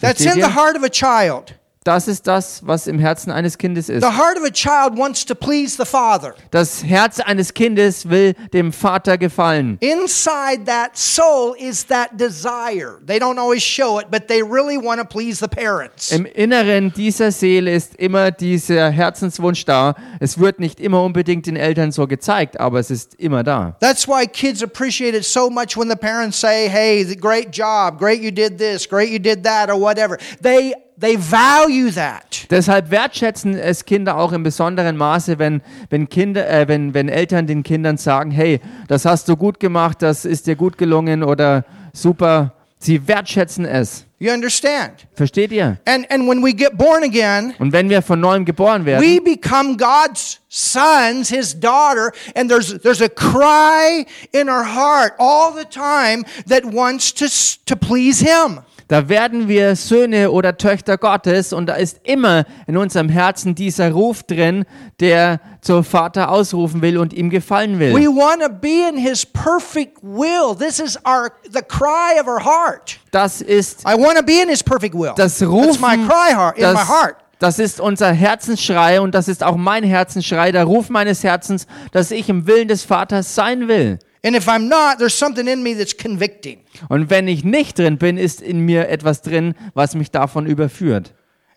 [0.01, 1.57] That's in the heart of a child.
[1.85, 4.03] Das ist das, was im Herzen eines Kindes ist.
[4.03, 6.33] The heart of a child wants to please the father.
[6.49, 9.77] Das Herz eines Kindes will dem Vater gefallen.
[9.81, 12.99] Inside that soul is that desire.
[13.05, 16.11] They don't always show it, but they really want to please the parents.
[16.11, 19.93] Im Inneren dieser Seele ist immer dieser Herzenswunsch da.
[20.19, 23.75] Es wird nicht immer unbedingt den Eltern so gezeigt, aber es ist immer da.
[23.79, 28.23] That's why kids appreciate it so much when the parents say, "Hey, great job, great
[28.23, 32.47] you did this, great you did that or whatever." They they value that.
[32.49, 37.47] Deshalb wertschätzen es Kinder auch im besonderen Maße, wenn, wenn, Kinder, äh, wenn, wenn Eltern
[37.47, 41.65] den Kindern sagen, hey, das hast du gut gemacht, das ist dir gut gelungen oder
[41.93, 42.53] super.
[42.77, 44.05] Sie wertschätzen es.
[44.19, 45.07] You understand?
[45.13, 45.77] Versteht ihr?
[45.85, 49.19] And and when we get born again, Und wenn wir von neuem geboren werden, we
[49.19, 55.65] become God's sons, his daughter, and there's there's a cry in our heart all the
[55.65, 57.25] time that wants to
[57.65, 58.59] to please him.
[58.87, 63.91] Da werden wir Söhne oder Töchter Gottes und da ist immer in unserem Herzen dieser
[63.91, 64.63] Ruf drin,
[64.99, 68.07] der zur Vater ausrufen will und ihm gefallen We will.
[68.09, 70.55] want to be in his perfect will.
[70.55, 72.99] This is our the cry of our heart.
[73.09, 75.13] Das ist I want to be in his perfect will.
[75.15, 77.15] das That's Rufen, my cry heart in my das, heart.
[77.39, 82.11] das ist unser Herzensschrei und das ist auch mein Herzensschrei, der Ruf meines Herzens, dass
[82.11, 83.97] ich im Willen des Vaters sein will.
[84.25, 86.61] And if I'm not, there's something in me that's convicting.
[86.89, 91.13] Und wenn ich nicht drin bin, ist in mir etwas drin, was mich davon überführt.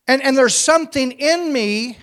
[0.07, 1.97] And and there's something in me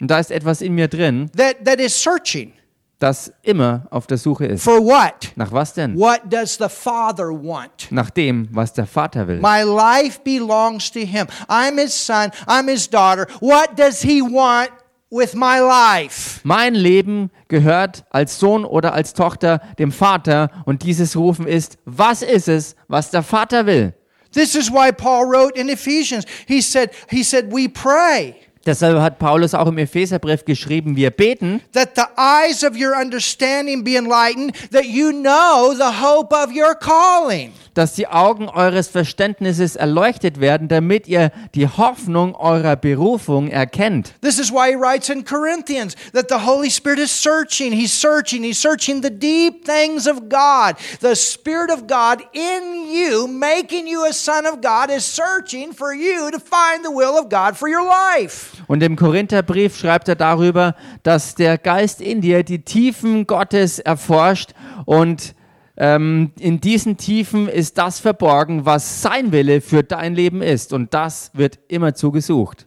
[0.00, 2.52] Und da ist etwas in mir drin, that that is searching.
[3.00, 4.62] das immer auf der Suche ist.
[4.62, 5.32] For what?
[5.34, 5.98] Nach was denn?
[5.98, 7.90] What does the Father want?
[7.90, 9.40] Nach dem, was der Vater will.
[9.40, 11.26] My life belongs to him.
[11.48, 13.26] I'm his son, I'm his daughter.
[13.40, 14.70] What does he want
[15.12, 16.40] with my life?
[16.42, 22.22] Mein Leben gehört als Sohn oder als Tochter dem Vater und dieses Rufen ist, was
[22.22, 23.92] ist es, was der Vater will?
[24.32, 26.24] This is why Paul wrote in Ephesians.
[26.48, 31.60] He said, he said, we pray Deshalb hat Paulus auch im Epheserbrief geschrieben, wir beten,
[31.72, 36.74] that the eyes of your understanding be enlightened, that you know the hope of your
[36.76, 37.52] calling.
[37.74, 44.14] Dass die Augen eures Verständnisses erleuchtet werden, damit ihr die Hoffnung eurer Berufung erkennt.
[44.20, 47.72] This is why he writes in Corinthians that the Holy Spirit is searching.
[47.72, 48.42] He's searching.
[48.42, 50.76] He's searching the deep things of God.
[51.00, 55.94] The Spirit of God in you, making you a son of God, is searching for
[55.94, 58.56] you to find the will of God for your life.
[58.66, 64.50] Und im Korintherbrief schreibt er darüber, dass der Geist in dir die Tiefen Gottes erforscht
[64.84, 65.34] und
[65.76, 70.72] ähm, in diesen Tiefen ist das verborgen, was sein Wille für dein Leben ist.
[70.72, 72.66] Und das wird immerzu gesucht.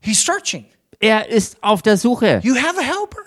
[0.00, 0.66] He's searching.
[0.98, 2.40] Er ist auf der Suche.
[2.42, 3.22] You have a helper.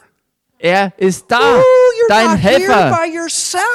[0.62, 1.64] Er ist da, Ooh,
[2.10, 3.00] dein Helfer.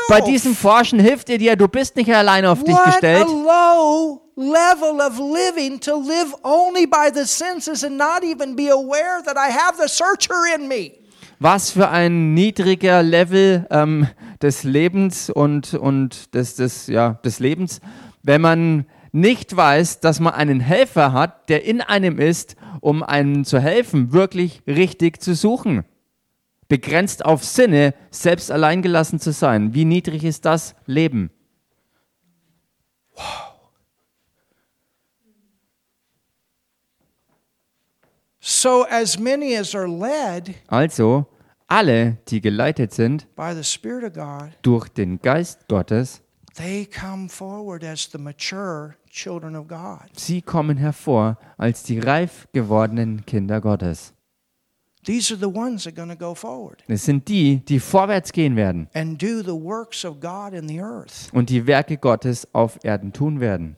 [0.09, 1.57] Bei diesem Forschen hilft er dir.
[1.57, 3.27] Du bist nicht allein auf dich what a gestellt.
[3.27, 9.23] low level of living to live only by the senses and not even be aware
[9.25, 11.04] that I have the searcher in me.
[11.39, 14.09] Was für ein niedriger Level ähm,
[14.41, 17.81] des Lebens und, und des, des, ja, des Lebens,
[18.23, 23.45] wenn man nicht weiß, dass man einen Helfer hat, der in einem ist, um einem
[23.45, 25.85] zu helfen, wirklich richtig zu suchen.
[26.69, 29.73] Begrenzt auf Sinne, selbst alleingelassen zu sein.
[29.75, 31.31] Wie niedrig ist das Leben?
[38.65, 41.27] So, as many as are led Also,
[41.69, 46.23] alle, die geleitet sind by the Spirit of God, durch den Geist Gottes,
[46.55, 50.09] they come forward as the mature children of God.
[50.17, 54.15] sie kommen hervor als die reif gewordenen Kinder Gottes.
[55.05, 58.33] These are the ones that are going to go forward Es sind die, die vorwärts
[58.33, 61.29] gehen werden and do the works of God in the earth.
[61.35, 63.77] und die Werke Gottes auf Erden tun werden.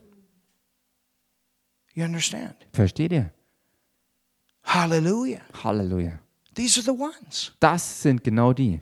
[1.93, 2.55] You understand?
[2.71, 3.33] Versteht ihr?
[4.67, 5.41] Hallelujah.
[5.63, 6.19] Halleluja.
[6.53, 7.51] These are the ones.
[7.59, 8.81] Das sind genau die.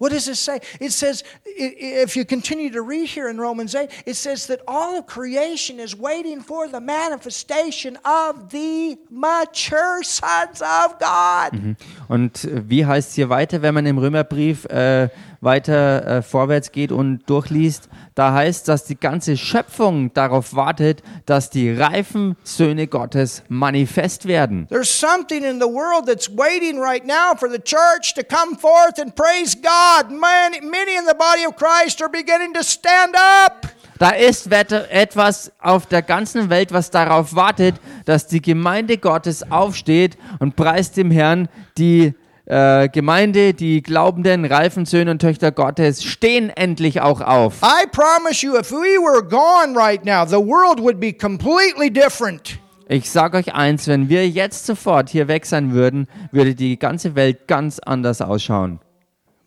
[0.00, 0.60] What does it say?
[0.78, 4.46] It says, i- i- if you continue to read here in Romans 8, it says
[4.46, 11.76] that all of creation is waiting for the manifestation of the mature sons of God.
[12.08, 15.08] Und äh, wie heißt es hier weiter, wenn man im Römerbrief äh,
[15.40, 17.88] weiter äh, vorwärts geht und durchliest?
[18.14, 24.66] Da heißt, dass die ganze Schöpfung darauf wartet, dass die reifen Söhne Gottes manifest werden.
[24.68, 28.98] There's something in the world that's waiting right now for the church to come forth
[29.00, 30.10] and praise God.
[30.10, 33.68] Many, many in the body of Christ are beginning to stand up.
[33.98, 37.74] Da ist etwas auf der ganzen Welt, was darauf wartet,
[38.04, 41.48] dass die Gemeinde Gottes aufsteht und preist dem Herrn.
[41.78, 42.14] Die
[42.48, 47.60] äh, Gemeinde, die glaubenden, reifen Söhne und Töchter Gottes stehen endlich auch auf.
[47.62, 52.58] I promise you, if we were gone right now, the world would be completely different.
[52.88, 57.14] Ich sage euch eins, wenn wir jetzt sofort hier weg sein würden, würde die ganze
[57.14, 58.80] Welt ganz anders ausschauen.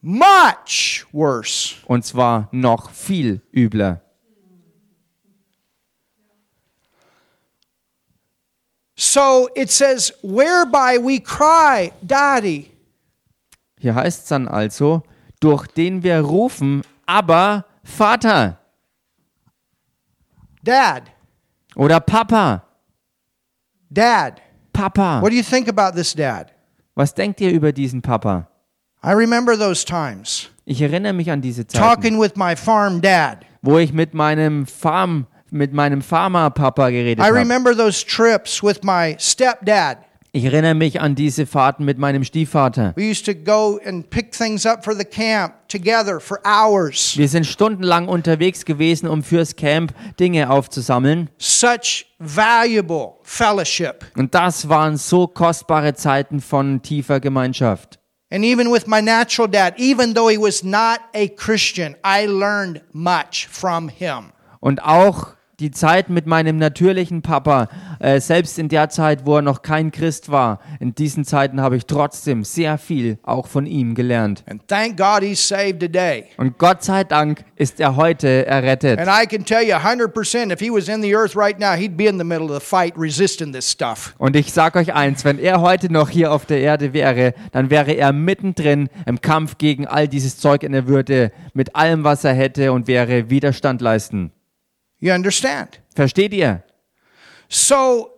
[0.04, 1.76] Much worse.
[1.88, 4.02] Und zwar noch viel übler.
[8.96, 12.71] So it says, whereby we cry, Daddy.
[13.82, 15.02] Hier heißt es dann also,
[15.40, 18.60] durch den wir rufen, aber Vater
[20.64, 21.04] Dad,
[21.76, 22.64] oder Papa,
[23.90, 24.40] Dad.
[24.72, 25.20] Papa.
[25.22, 26.54] What do you think about this dad?
[26.96, 28.48] Was denkt ihr über diesen Papa?
[29.04, 33.40] I remember those times Ich erinnere mich an diese Zeiten, talking with my farm dad.
[33.64, 37.36] wo ich mit meinem Farm, mit meinem Farmer-Papa geredet I habe.
[37.40, 39.98] remember those trips with my stepdad.
[40.34, 42.94] Ich erinnere mich an diese Fahrten mit meinem Stiefvater.
[42.96, 47.18] We used to go and pick things up for the camp together for hours.
[47.18, 51.30] Wir sind stundenlang unterwegs gewesen, um fürs Camp Dinge aufzusammeln.
[51.38, 54.06] Such valuable fellowship.
[54.16, 58.00] Und das waren so kostbare Zeiten von tiefer Gemeinschaft.
[58.32, 62.82] And even with my natural dad, even though he was not a Christian, I learned
[62.94, 64.32] much from him.
[64.62, 69.42] Und auch die Zeit mit meinem natürlichen Papa, äh, selbst in der Zeit, wo er
[69.42, 73.94] noch kein Christ war, in diesen Zeiten habe ich trotzdem sehr viel auch von ihm
[73.94, 74.44] gelernt.
[74.50, 76.26] And thank God he's saved today.
[76.38, 79.00] Und Gott sei Dank ist er heute errettet.
[79.00, 81.96] And I can tell you 100% if he was in the earth right now, he'd
[81.96, 84.16] be in the middle of the fight resisting this stuff.
[84.18, 87.70] Und ich sage euch eins, wenn er heute noch hier auf der Erde wäre, dann
[87.70, 92.24] wäre er mittendrin im Kampf gegen all dieses Zeug in der Würde, mit allem, was
[92.24, 94.32] er hätte und wäre Widerstand leisten.
[95.02, 95.80] You understand?
[95.96, 96.64] Versteht ihr?
[97.50, 98.12] So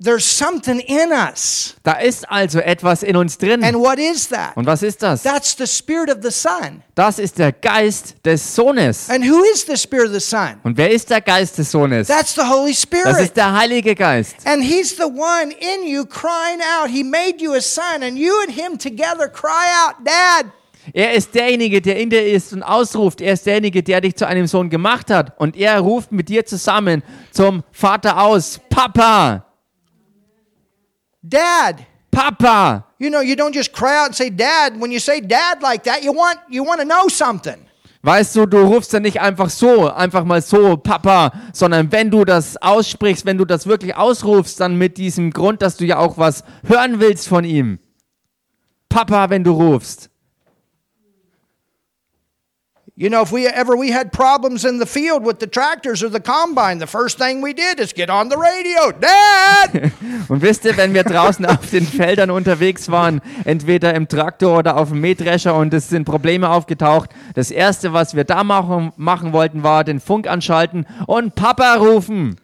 [0.00, 1.74] there's something in us.
[1.82, 3.62] Da ist also etwas in uns drin.
[3.64, 4.56] And what is that?
[4.56, 5.22] Und was ist das?
[5.22, 6.82] That's the spirit of the Son.
[6.94, 9.10] Das ist der Geist des Sohnes.
[9.10, 10.60] And who is the spirit of the Son?
[10.62, 12.06] Und wer ist der Geist des Sohnes?
[12.06, 13.20] That's the Holy Das Spirit.
[13.20, 14.36] ist der Heilige Geist.
[14.46, 16.88] And he's the one in you crying out.
[16.90, 20.46] He made you a son, and you and him together cry out, Dad.
[20.92, 23.20] Er ist derjenige, der in dir ist und ausruft.
[23.20, 25.38] Er ist derjenige, der dich zu einem Sohn gemacht hat.
[25.38, 28.60] Und er ruft mit dir zusammen zum Vater aus.
[28.68, 29.46] Papa!
[31.22, 31.76] Dad.
[32.10, 32.86] Papa!
[32.98, 34.80] You know, you don't just cry out and say dad.
[34.80, 37.56] When you say dad like that, you want you want to know something.
[38.02, 42.26] Weißt du, du rufst ja nicht einfach so, einfach mal so, Papa, sondern wenn du
[42.26, 46.18] das aussprichst, wenn du das wirklich ausrufst, dann mit diesem Grund, dass du ja auch
[46.18, 47.78] was hören willst von ihm.
[48.90, 50.10] Papa, wenn du rufst.
[52.96, 56.10] You know, if we ever we had problems in the field with the tractors or
[56.10, 58.92] the combine, the first thing we did is get on the radio.
[58.92, 59.92] Dad!
[60.28, 64.76] Und wisst ihr, wenn wir draußen auf den Feldern unterwegs waren, entweder im Traktor oder
[64.76, 69.32] auf dem Mähdrescher und es sind Probleme aufgetaucht, das erste, was wir da machen, machen
[69.32, 72.36] wollten, war den Funk anschalten und Papa rufen.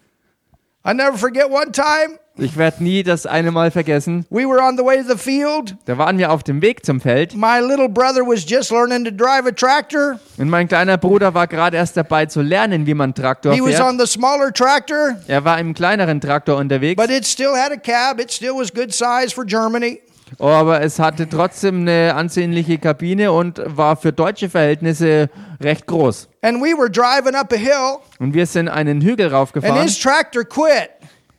[0.84, 4.24] I never forget one time Ich werde nie das eine Mal vergessen.
[4.30, 5.76] we were on the way to the field.
[5.84, 9.10] Da waren wir auf dem Weg zum Feld My little brother was just learning to
[9.10, 10.18] drive a tractor.
[10.38, 13.74] und mein kleiner Bruder war gerade erst dabei zu lernen, wie man Traktor He was
[13.74, 13.88] fährt.
[13.88, 17.76] on the smaller tractor, Er war im kleineren Traktor unterwegs, but it still had a
[17.76, 18.20] cab.
[18.20, 20.00] It still was good size for Germany.
[20.38, 25.28] aber es hatte trotzdem eine ansehnliche Kabine und war für deutsche Verhältnisse
[25.60, 26.28] recht groß.
[26.42, 29.98] And we were driving up a hill, Und wir sind einen Hügel and raufgefahren his
[29.98, 30.90] tractor quit.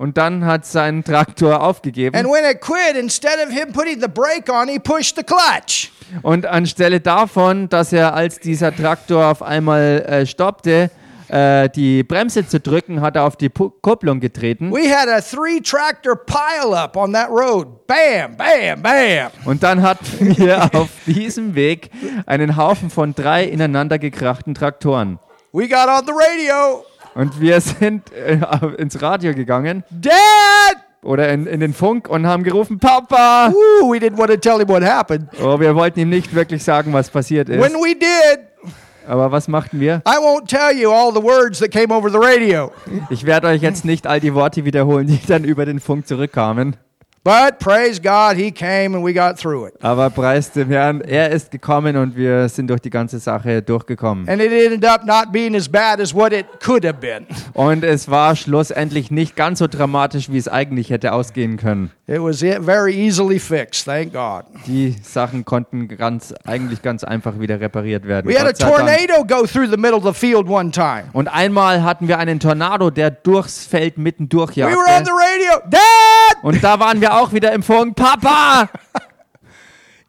[0.02, 2.18] Und dann hat sein Traktor aufgegeben.
[2.18, 5.92] And when it quit, instead of him putting the brake on, he pushed the clutch.
[6.24, 10.90] Und anstelle davon, dass er, als dieser Traktor auf einmal äh, stoppte,
[11.28, 14.72] äh, die Bremse zu drücken, hat er auf die Pu Kupplung getreten.
[14.72, 17.86] We had a three tractor pileup on that road.
[17.86, 19.30] Bam, bam, bam.
[19.46, 21.92] Und dann hatten wir auf diesem Weg
[22.26, 25.20] einen Haufen von drei ineinander gekrachten Traktoren.
[25.54, 26.86] We got on the radio.
[27.14, 28.40] Und wir sind äh,
[28.78, 30.14] ins Radio gegangen Dad!
[31.04, 33.50] oder in, in den Funk und haben gerufen, Papa!
[33.50, 35.28] Ooh, we didn't want to tell him what happened.
[35.42, 37.60] Oh, wir wollten ihm nicht wirklich sagen, was passiert ist.
[37.60, 38.40] When we did,
[39.08, 40.02] Aber was machten wir?
[40.08, 42.72] I won't tell you all the words that came over the radio.
[43.10, 46.78] Ich werde euch jetzt nicht all die Worte wiederholen, die dann über den Funk zurückkamen.
[47.24, 49.76] But praise God, he came and we got through it.
[49.84, 54.28] Aber preis dem Herrn, er ist gekommen und wir sind durch die ganze Sache durchgekommen.
[54.28, 57.28] And it ended up not being as bad as what it could have been.
[57.54, 61.92] Und es war schlussendlich nicht ganz so dramatisch, wie es eigentlich hätte ausgehen können.
[62.08, 64.46] It was e- very easily fixed, thank God.
[64.66, 68.28] Die Sachen konnten ganz, eigentlich ganz einfach wieder repariert werden.
[68.32, 71.04] We had a tornado go through the middle of the field one time.
[71.14, 75.12] Und einmal hatten wir einen Tornado, der durchs Feld mitten We were on the durchjagte.
[75.12, 75.70] radio.
[75.70, 76.44] Dad!
[76.44, 77.96] Und da waren wir auch wieder Funk.
[77.96, 78.70] Papa!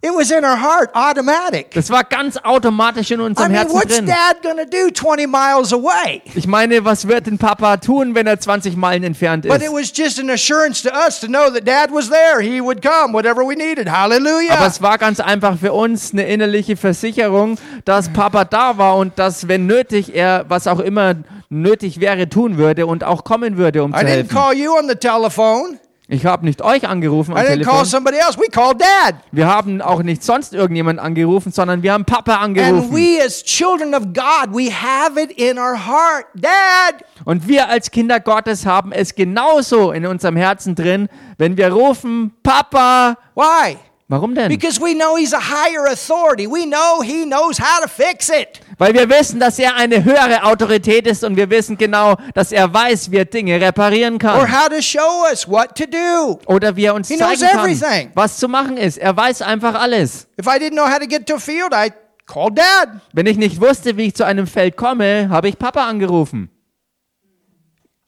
[0.05, 1.71] It was in our heart, automatic.
[1.75, 4.07] Das war ganz automatisch in I unserem mean, Herzen what's drin.
[4.07, 6.21] dad to do 20 miles away?
[6.35, 9.73] Ich meine, was wird denn Papa tun, wenn er 20 Meilen entfernt But it ist?
[9.73, 12.41] was just an assurance to us to know that dad was there.
[12.43, 13.87] He would come, whatever we needed.
[13.87, 14.67] Aber Hallelujah.
[14.67, 19.47] es war ganz einfach für uns eine innerliche Versicherung, dass Papa da war und dass,
[19.47, 21.15] wenn nötig, er was auch immer
[21.49, 24.29] nötig wäre, tun würde und auch kommen würde, um I zu didn't helfen.
[24.37, 25.79] call you on the telephone.
[26.09, 27.85] Ich habe nicht euch angerufen I am didn't call Telefon.
[27.87, 28.37] somebody else.
[28.39, 29.15] We called dad.
[29.31, 32.93] Wir haben auch nicht sonst irgendjemand angerufen, sondern wir haben Papa And angerufen.
[32.93, 36.27] we, as children of God, we have it in our heart.
[36.35, 41.73] Dad, Und wir als Kinder Gottes haben es genauso in unserem Herzen drin, wenn wir
[41.73, 43.17] rufen, Papa.
[43.35, 43.77] why?
[44.13, 44.51] Warum denn?
[44.51, 46.47] Because we know he's a higher authority.
[46.47, 48.61] We know he knows how to fix it.
[48.77, 52.75] Weil wir wissen, dass er eine höhere Autorität ist und wir wissen genau, dass er
[52.75, 54.53] weiß, wie er Dinge reparieren or kann.
[54.53, 56.39] how to show us what to do.
[56.45, 58.09] Oder wie er uns He knows zeigen everything.
[58.09, 58.99] kann, was zu machen ist.
[58.99, 60.29] Er weiß einfach alles.
[60.39, 61.91] If I didn't know how to get to a field, I
[62.27, 63.01] called dad.
[63.15, 66.51] Wenn ich nicht wusste, wie ich zu einem Feld komme, habe ich Papa angerufen.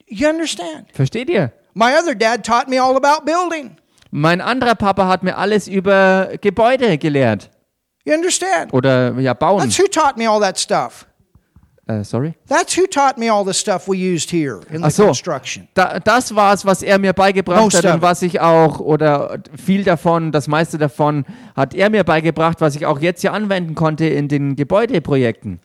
[0.07, 0.93] You understand?
[0.93, 1.53] Versteht ihr?
[1.73, 3.79] My other dad taught me all about building.
[4.17, 7.51] Mein anderer Papa hat mir alles über Gebäude gelehrt.
[8.05, 8.73] You understand?
[8.73, 9.59] Oder ja, bauen.
[9.59, 11.05] That's who taught me all that stuff.
[11.89, 12.35] Äh, sorry?
[12.47, 15.07] That's who taught me all the stuff we used here in the so.
[15.07, 15.67] construction.
[15.75, 19.41] Da, das war es, was er mir beigebracht Most hat und was ich auch, oder
[19.61, 21.25] viel davon, das meiste davon,
[21.57, 25.59] hat er mir beigebracht, was ich auch jetzt hier anwenden konnte in den Gebäudeprojekten.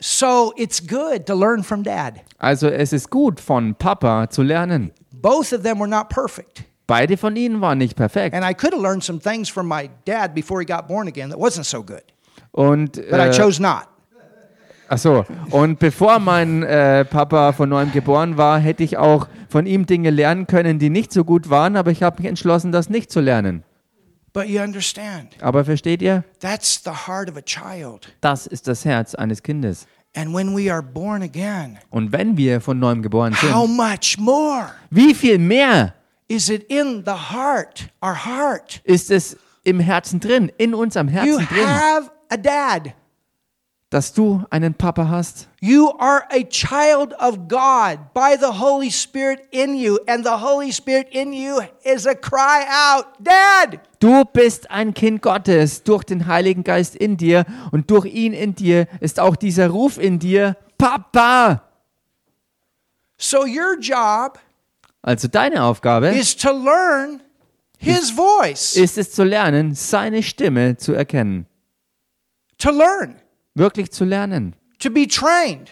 [0.00, 2.14] So it's good to learn from dad.
[2.38, 4.90] Also es ist gut, von Papa zu lernen.
[5.12, 6.64] Both of them were not perfect.
[6.88, 8.34] Beide von ihnen waren nicht perfekt.
[8.34, 11.28] And I could have learned some things from my dad before he got born again
[11.30, 12.02] that wasn't so good.
[12.50, 13.82] Und, But I äh, chose not.
[14.88, 15.26] ach so.
[15.50, 20.08] und bevor mein äh, Papa von neuem geboren war, hätte ich auch von ihm Dinge
[20.08, 23.20] lernen können, die nicht so gut waren, aber ich habe mich entschlossen, das nicht zu
[23.20, 23.64] lernen.
[24.32, 26.24] But you understand, Aber versteht ihr?
[26.40, 28.08] that's the heart of a child.
[28.22, 29.86] Das ist das Herz eines Kindes.
[30.16, 34.16] And when we are born again, Und wenn wir von neuem geboren how sind, much
[34.18, 35.92] more wie viel mehr
[36.28, 38.80] is it in the heart, our heart?
[38.84, 42.94] ist es im Herzen drin, in unserem You Herzen drin, have a dad.
[43.90, 45.48] dass du einen Papa hast.
[45.62, 50.70] You are a child of God by the Holy Spirit in you, and the Holy
[50.70, 53.80] Spirit in you is a cry out, Dad!
[53.98, 58.54] Du bist ein Kind Gottes durch den Heiligen Geist in dir und durch ihn in
[58.54, 61.62] dir ist auch dieser Ruf in dir, Papa.
[63.16, 64.38] So your job
[65.02, 67.20] Also deine Aufgabe is to learn
[67.78, 68.74] His voice.
[68.76, 71.46] ist es zu lernen, seine Stimme zu erkennen.
[72.58, 73.16] To learn,
[73.54, 74.54] Wirklich zu lernen.
[74.80, 75.70] to be trained,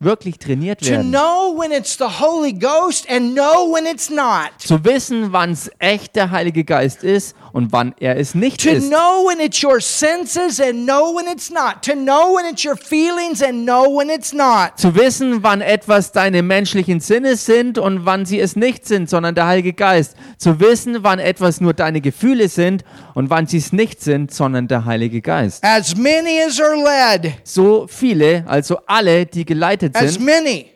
[0.00, 1.10] Wirklich trainiert to werden.
[1.10, 4.50] know when it's the Holy Ghost and know when it's not.
[4.58, 8.70] Zu wissen, wann es echt der Heilige Geist ist und wann er es nicht To
[8.70, 8.88] ist.
[8.88, 11.82] know when it's your senses and know when it's not.
[11.82, 14.78] To know when it's your feelings and know when it's not.
[14.78, 19.34] Zu wissen, wann etwas deine menschlichen Sinne sind und wann sie es nicht sind, sondern
[19.34, 20.14] der Heilige Geist.
[20.38, 22.84] Zu wissen, wann etwas nur deine Gefühle sind
[23.14, 25.64] und wann sie es nicht sind, sondern der Heilige Geist.
[25.64, 30.66] As many as are led, So viele, also alle, die geleitet as sind, many.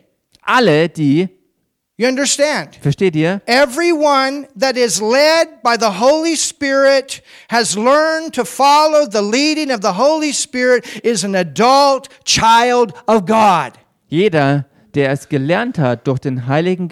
[0.41, 1.29] alle, die,
[1.95, 2.79] You understand?
[2.81, 3.41] versteht ihr?
[3.45, 9.81] Everyone that is led by the Holy Spirit has learned to follow the leading of
[9.81, 13.73] the Holy Spirit is an adult child of God.
[14.07, 14.65] Jeder,
[14.95, 16.89] der es gelernt hat, durch den Heiligen,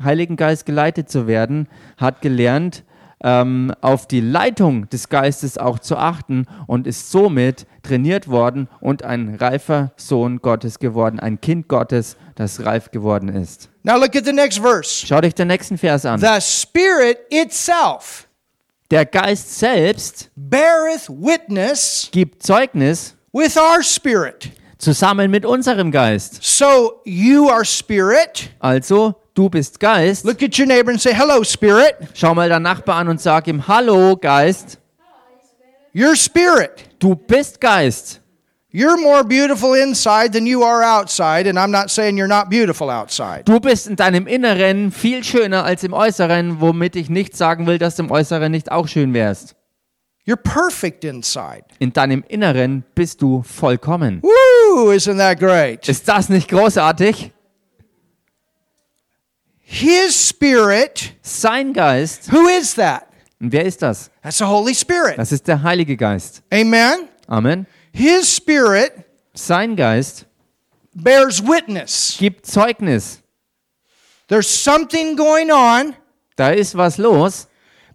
[0.00, 1.66] Heiligen Geist geleitet zu werden,
[1.96, 2.84] hat gelernt,
[3.22, 9.02] ähm, auf die Leitung des Geistes auch zu achten und ist somit trainiert worden und
[9.04, 13.70] ein reifer Sohn Gottes geworden, ein Kind Gottes, das reif geworden ist.
[13.82, 15.06] Now look at the next verse.
[15.06, 16.18] Schau dich den nächsten Vers an.
[16.20, 18.26] The Spirit itself
[18.90, 24.50] Der Geist selbst beareth witness gibt Zeugnis with our spirit.
[24.78, 26.38] zusammen mit unserem Geist.
[26.42, 28.50] So you are spirit.
[28.58, 30.24] Also, du bist Geist.
[30.24, 31.94] Look at your neighbor and say, Hello, spirit.
[32.14, 34.78] Schau mal deinen Nachbar an und sag ihm, Hallo Geist.
[35.92, 36.84] You're spirit.
[36.98, 38.20] Du bist Geist.
[38.72, 42.90] You're more beautiful inside than you are outside, and I'm not saying you're not beautiful
[42.90, 43.44] outside.
[43.46, 47.78] Du bist in deinem Inneren viel schöner als im Äußeren, womit ich nicht sagen will,
[47.78, 49.54] dass du im Äußeren nicht auch schön wärst.
[50.26, 51.64] You're perfect inside.
[51.78, 54.20] In deinem Inneren bist du vollkommen.
[54.22, 55.88] Woo, isn't that great?
[55.88, 57.32] Ist das nicht großartig?
[59.68, 62.30] His spirit, Sein Geist.
[62.32, 63.08] who is that?
[63.40, 64.10] Und wer ist das?
[64.22, 65.18] That's the Holy Spirit.
[65.18, 66.42] Das ist der Heilige Geist.
[66.52, 67.08] Amen.
[67.26, 67.66] Amen.
[67.92, 68.92] His spirit
[69.34, 70.24] Sein Geist
[70.94, 72.16] bears witness.
[72.18, 73.20] gibt Zeugnis.
[74.28, 75.94] There's something going on
[76.36, 77.48] Da ist was los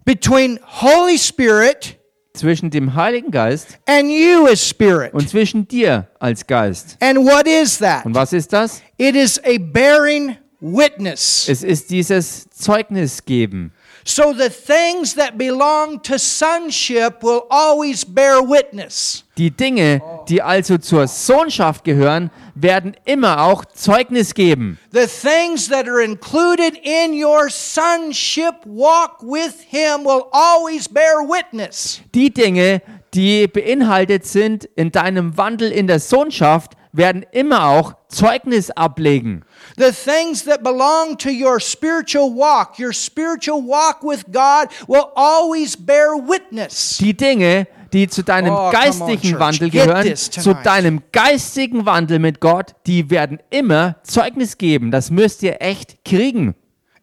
[0.04, 1.96] between Holy Spirit
[2.34, 5.12] zwischen dem Heiligen Geist and you as spirit.
[5.14, 6.96] und zwischen dir als Geist.
[7.00, 8.04] And what is that?
[8.04, 8.82] Und was ist das?
[8.98, 11.48] It is a bearing witness.
[11.48, 13.72] Es ist dieses Zeugnis geben.
[14.04, 19.24] So the things that belong to sonship will always bear witness.
[19.38, 24.78] Die Dinge, die also zur Sohnschaft gehören, werden immer auch Zeugnis geben.
[24.92, 32.00] The things that are included in your sonship walk with Him will always bear witness.
[32.14, 32.82] Die Dinge,
[33.14, 39.44] die beinhaltet sind in deinem Wandel in der Sohnschaft, werden immer auch Zeugnis ablegen.
[39.76, 45.76] The things that belong to your spiritual walk, your spiritual walk with God, will always
[45.76, 46.98] bear witness.
[46.98, 49.40] Die Dinge, die zu deinem Oh, come on.
[49.40, 54.90] Wandel gehören, zu deinem geistigen Wandel mit Gott, die werden immer Zeugnis geben.
[54.90, 56.54] Das müsst ihr echt kriegen.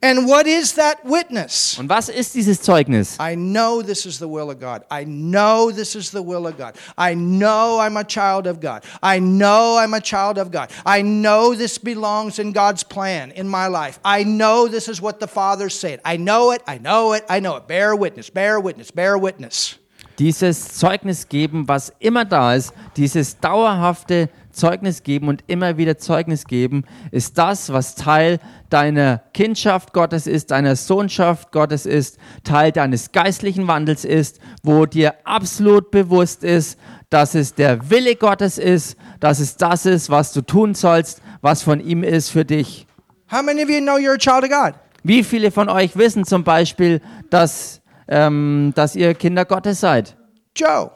[0.02, 1.78] And what is that witness?
[1.78, 3.18] Und was ist dieses Zeugnis?
[3.20, 4.84] I know this is the will of God.
[4.90, 6.76] I know this is the will of God.
[6.98, 8.84] I know I'm a child of God.
[9.04, 10.70] I know I'm a child of God.
[10.86, 14.00] I know this belongs in God's plan in my life.
[14.06, 16.00] I know this is what the Father said.
[16.06, 16.62] I know it.
[16.66, 17.26] I know it.
[17.28, 17.68] I know it.
[17.68, 18.30] Bear witness.
[18.30, 18.92] Bear witness.
[18.92, 19.76] Bear witness.
[20.18, 26.46] Dieses Zeugnis geben, was immer da ist, dieses dauerhafte Zeugnis geben und immer wieder Zeugnis
[26.46, 28.40] geben, ist das, was Teil
[28.70, 35.16] deiner Kindschaft Gottes ist, deiner Sohnschaft Gottes ist, Teil deines geistlichen Wandels ist, wo dir
[35.24, 40.42] absolut bewusst ist, dass es der Wille Gottes ist, dass es das ist, was du
[40.42, 42.86] tun sollst, was von ihm ist für dich.
[43.32, 44.74] How many of you know you're a child of God?
[45.04, 50.16] Wie viele von euch wissen zum Beispiel, dass, ähm, dass ihr Kinder Gottes seid?
[50.56, 50.92] Joe,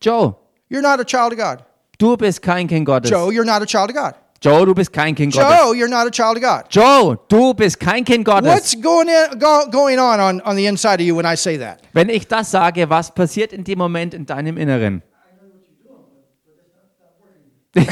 [0.00, 0.36] Joe,
[0.70, 1.64] you're not a child of God.
[1.98, 3.10] du bist kein Kind Gottes.
[3.10, 4.14] Joe, you're not a child of God.
[4.42, 5.56] Joe, du bist kein Kind Gottes.
[5.56, 6.68] Joe, you're not a child of God.
[6.68, 8.48] Joe, du bist kein Kind Gottes.
[8.48, 11.58] What's going in, go, going on, on on the inside of you when I say
[11.58, 11.80] that?
[11.94, 15.02] Wenn ich das sage, was passiert in dem Moment in deinem Inneren?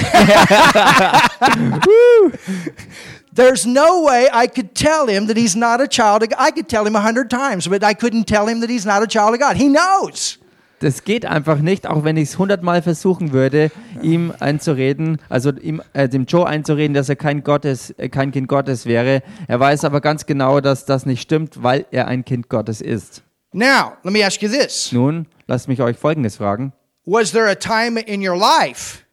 [3.32, 6.36] There's no way I could tell him that he's not a child of God.
[6.40, 9.04] I could tell him a hundred times, but I couldn't tell him that he's not
[9.04, 9.56] a child of God.
[9.56, 10.36] He knows.
[10.80, 13.70] Das geht einfach nicht, auch wenn ich es hundertmal versuchen würde,
[14.00, 18.48] ihm einzureden, also ihm, äh, dem Joe einzureden, dass er kein, Gottes, äh, kein Kind
[18.48, 19.22] Gottes wäre.
[19.46, 23.22] Er weiß aber ganz genau, dass das nicht stimmt, weil er ein Kind Gottes ist.
[23.52, 24.90] Now, let me ask you this.
[24.90, 26.72] Nun, lasst mich euch Folgendes fragen.
[27.04, 29.04] Was there a time in your life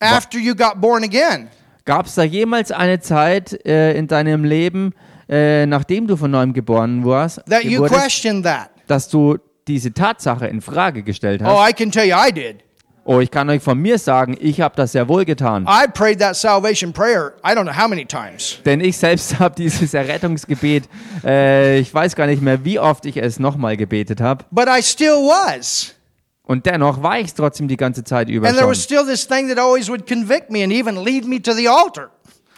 [0.00, 1.48] after you got born again
[1.84, 4.94] Gab es da jemals eine Zeit äh, in deinem Leben,
[5.28, 8.70] äh, nachdem du von neuem geboren warst, that you wurdest, questioned that?
[8.86, 9.38] dass du
[9.70, 11.70] diese Tatsache in Frage gestellt Oh, hast?
[11.70, 12.64] I can tell you I did.
[13.04, 15.66] Oh, ich kann euch von mir sagen, ich habe das sehr wohl getan.
[15.66, 18.58] I prayed that salvation prayer, I don't know how many times.
[18.64, 20.84] Denn ich selbst habe dieses Errettungsgebet,
[21.24, 24.44] äh, ich weiß gar nicht mehr, wie oft ich es nochmal gebetet habe.
[24.50, 25.94] But I still was.
[26.42, 29.26] Und dennoch war ich es trotzdem die ganze Zeit über And there was still this
[29.26, 32.10] thing that always would convict me and even lead me to the altar.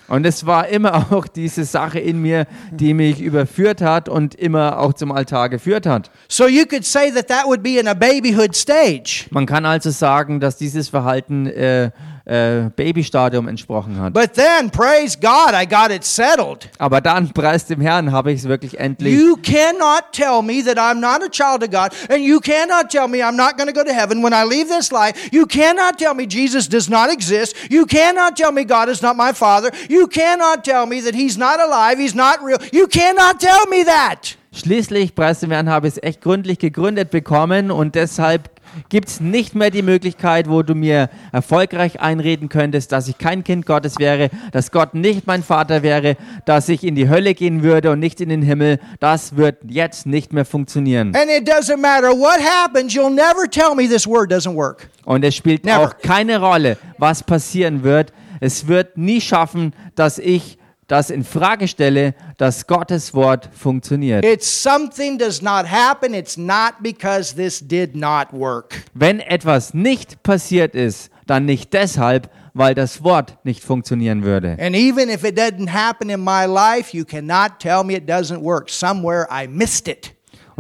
[0.09, 4.79] Und es war immer auch diese Sache in mir, die mich überführt hat und immer
[4.79, 6.11] auch zum Altar geführt hat.
[6.29, 9.27] So you could say that that would be in a babyhood stage.
[9.31, 11.91] Man kann also sagen, dass dieses Verhalten äh,
[12.25, 14.13] äh, Babystadium entsprochen hat.
[14.15, 16.69] But then, praise God, I got it settled.
[16.79, 19.15] Aber dann, preis dem Herrn, habe ich es wirklich endlich.
[19.19, 23.09] You cannot tell me that I'm not a child of God, and you cannot tell
[23.09, 25.15] me I'm not going to go to heaven when I leave this life.
[25.33, 27.57] You cannot tell me Jesus does not exist.
[27.71, 29.71] You cannot tell me God is not my Father.
[29.89, 32.59] You cannot tell me that He's not alive, He's not real.
[32.73, 34.37] You cannot tell me that.
[34.55, 38.51] Schließlich, preis dem Herrn, habe ich es echt gründlich gegründet bekommen und deshalb
[38.89, 43.45] gibt es nicht mehr die Möglichkeit, wo du mir erfolgreich einreden könntest, dass ich kein
[43.45, 47.63] Kind Gottes wäre, dass Gott nicht mein Vater wäre, dass ich in die Hölle gehen
[47.63, 48.79] würde und nicht in den Himmel.
[49.01, 51.13] Das wird jetzt nicht mehr funktionieren.
[55.05, 55.81] Und es spielt Never.
[55.81, 58.13] auch keine Rolle, was passieren wird.
[58.41, 64.25] Es wird nie schaffen, dass ich das in Frage stelle, dass Gottes Wort funktioniert.
[64.25, 68.83] It's something does not happen, it's not because this did not work.
[68.95, 74.57] Wenn etwas nicht passiert ist, dann nicht deshalb, weil das Wort nicht funktionieren würde.
[74.61, 78.43] And even if it doesn't happen in my life, you cannot tell me it doesn't
[78.43, 78.69] work.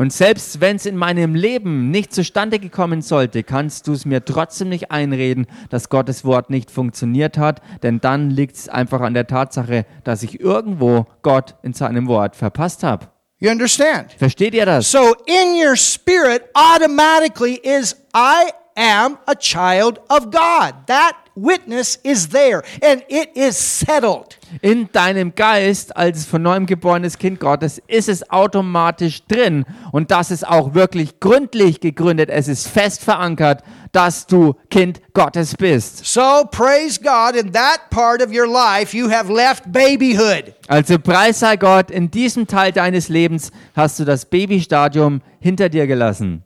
[0.03, 4.24] Und selbst wenn es in meinem Leben nicht zustande gekommen sollte, kannst du es mir
[4.24, 9.14] trotzdem nicht einreden, dass Gottes Wort nicht funktioniert hat, denn dann liegt es einfach an
[9.14, 13.11] der Tatsache, dass ich irgendwo Gott in seinem Wort verpasst habe.
[13.38, 14.12] You understand?
[14.14, 14.90] Versteht ihr das?
[14.90, 20.74] So in your spirit automatically is I am a child of God.
[20.86, 24.38] That witness is there and it is settled.
[24.60, 30.30] In deinem Geist als von neuem geborenes Kind Gottes ist es automatisch drin und das
[30.30, 32.28] ist auch wirklich gründlich gegründet.
[32.30, 33.62] Es ist fest verankert,
[33.92, 36.04] dass du Kind Gottes bist.
[36.04, 40.54] So praise God, in that part of your life, you have left babyhood.
[40.68, 45.86] Also preis sei Gott, in diesem Teil deines Lebens hast du das Babystadium hinter dir
[45.86, 46.44] gelassen.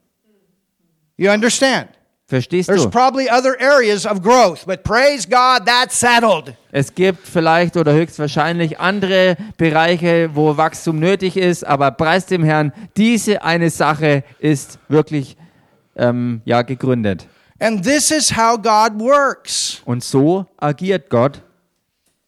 [1.16, 1.88] You understand?
[2.28, 2.90] Verstehst There's du?
[2.90, 6.54] probably other areas of growth, but praise God, that's settled.
[6.72, 12.72] Es gibt vielleicht oder höchstwahrscheinlich andere Bereiche, wo Wachstum nötig ist, aber preis dem Herrn,
[12.96, 15.36] diese eine Sache ist wirklich
[15.94, 17.28] ähm, ja, gegründet.
[17.60, 19.80] And this is how God works.
[19.84, 21.42] Und so agiert Gott.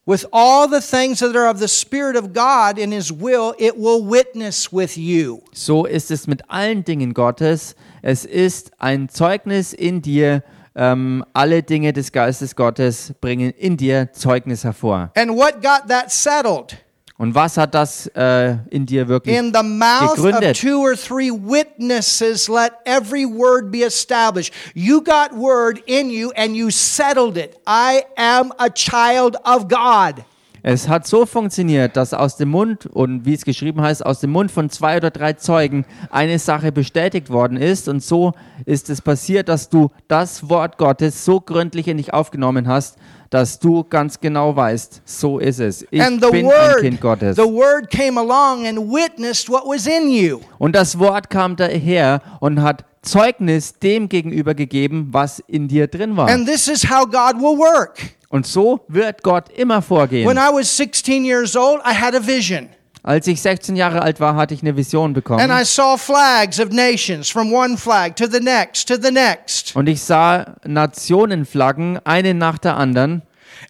[0.05, 3.75] With all the things that are of the Spirit of God in His will, it
[3.75, 5.41] will witness with you.
[5.51, 7.75] So ist es mit allen Dingen Gottes.
[8.01, 10.43] Es ist ein Zeugnis in dir.
[10.75, 15.11] Ähm, alle Dinge des Geistes Gottes bringen in dir Zeugnis hervor.
[15.15, 16.77] And what got that settled?
[17.17, 20.57] Und was hat das äh, in dir wirklich In the mouth of gegründet?
[20.57, 24.53] two or three witnesses, let every word be established.
[24.73, 27.57] You got word in you and you settled it.
[27.67, 30.23] I am a child of God.
[30.61, 34.31] Es hat so funktioniert, dass aus dem Mund, und wie es geschrieben heißt, aus dem
[34.31, 37.87] Mund von zwei oder drei Zeugen eine Sache bestätigt worden ist.
[37.87, 38.33] Und so
[38.65, 42.97] ist es passiert, dass du das Wort Gottes so gründlich in dich aufgenommen hast,
[43.29, 45.83] dass du ganz genau weißt, so ist es.
[45.83, 47.35] Ich bin ein word, Kind Gottes.
[47.35, 50.39] the word came along and witnessed what was in you.
[50.57, 56.17] Und das Wort kam daher und hat Zeugnis dem gegenüber gegeben, was in dir drin
[56.17, 56.29] war.
[56.29, 57.99] And this is how God will work.
[58.29, 60.37] Und so wird Gott immer When vorgehen.
[60.37, 62.69] I was 16 years old, I had a vision.
[63.01, 65.49] Als ich 16 Jahre alt war, hatte ich eine Vision And bekommen.
[65.49, 69.75] I saw flags of nations from one flag to the next to the next.
[69.75, 73.21] Und ich sah Nationenflaggen, eine nach der anderen.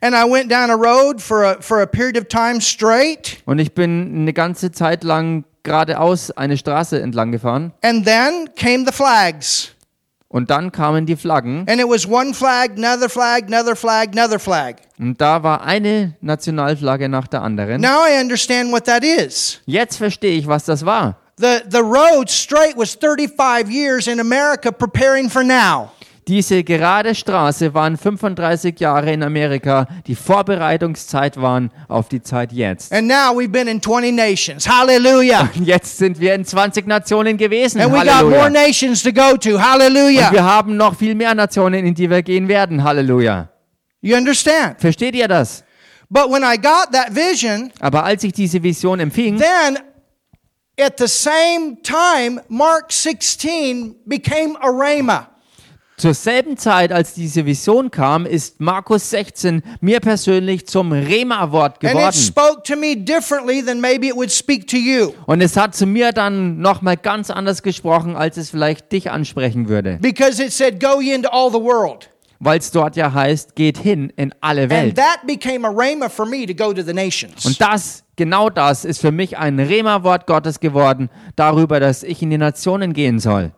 [0.01, 3.37] And I went down a road for a, for a period of time straight.
[3.45, 7.71] Und ich bin eine ganze Zeit lang geradeaus eine Straße entlang gefahren.
[7.83, 9.71] And then came the flags.
[10.27, 11.65] Und dann kamen die Flaggen.
[11.67, 14.75] And it was one flag, another flag, another flag, another flag.
[14.99, 17.81] Und da war eine Nationalflagge nach der anderen.
[17.81, 19.59] Now I understand what that is.
[19.65, 21.17] Jetzt verstehe ich, was das war.
[21.37, 25.91] The, the road straight was 35 years in America preparing for now.
[26.29, 32.93] Diese gerade Straße waren 35 Jahre in Amerika, die Vorbereitungszeit waren auf die Zeit jetzt.
[32.93, 34.69] And now we've been in 20 nations.
[34.69, 35.49] Hallelujah.
[35.55, 37.81] Jetzt sind wir in 20 Nationen gewesen.
[37.81, 39.55] And we got more nations to go to.
[39.55, 40.31] Und Hallelujah.
[40.31, 42.83] wir haben noch viel mehr Nationen, in die wir gehen werden.
[42.83, 43.49] Halleluja.
[44.01, 44.79] You understand?
[44.79, 45.63] Versteht ihr das?
[46.11, 49.79] But when I got that vision, Aber als ich diese Vision empfing, then
[50.79, 55.28] at the same time, Mark 16 became a rhema.
[55.99, 61.97] Zur selben Zeit, als diese Vision kam, ist Markus 16 mir persönlich zum Rema-Wort geworden.
[65.25, 69.67] Und es hat zu mir dann nochmal ganz anders gesprochen, als es vielleicht dich ansprechen
[69.67, 69.97] würde.
[70.01, 72.09] Because it said, Go ye into all the world.
[72.39, 74.95] Weil es dort ja heißt, geht hin in alle And Welt.
[74.95, 77.45] that became a rhema for me to go to the nations.
[77.45, 82.29] Und das, genau das, ist für mich ein Rema-Wort Gottes geworden, darüber, dass ich in
[82.29, 83.51] die Nationen gehen soll.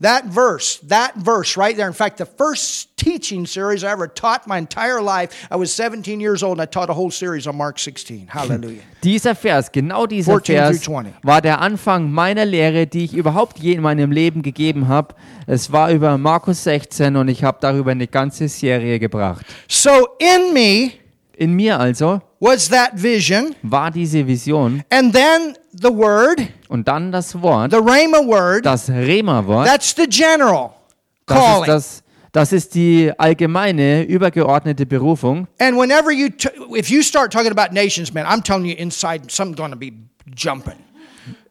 [0.00, 1.88] That verse, that verse right there.
[1.88, 6.20] In fact, the first teaching series I ever taught my entire life, I was 17
[6.20, 8.28] years old and I taught a whole series on Mark 16.
[8.32, 8.82] Hallelujah.
[9.02, 11.14] Dieser Vers, genau dieser 14 Vers, through 20.
[11.24, 15.16] war der Anfang meiner Lehre, die ich überhaupt je in meinem Leben gegeben habe.
[15.48, 19.44] Es war über Markus 16 und ich habe darüber eine ganze Serie gebracht.
[19.66, 19.90] so
[20.20, 20.92] in me
[21.36, 27.10] In mir also was that vision, war diese Vision and then the word, und dann
[27.12, 29.66] das Wort, the rhema word, das Rema-Wort.
[29.66, 30.70] that's the general
[31.26, 31.66] Das ist, calling.
[31.66, 35.46] das, das ist die allgemeine, übergeordnete Berufung.
[35.58, 36.28] And whenever you,
[36.76, 39.92] if you start talking about nations, man, I'm telling you inside something's going to be
[40.34, 40.76] jumping.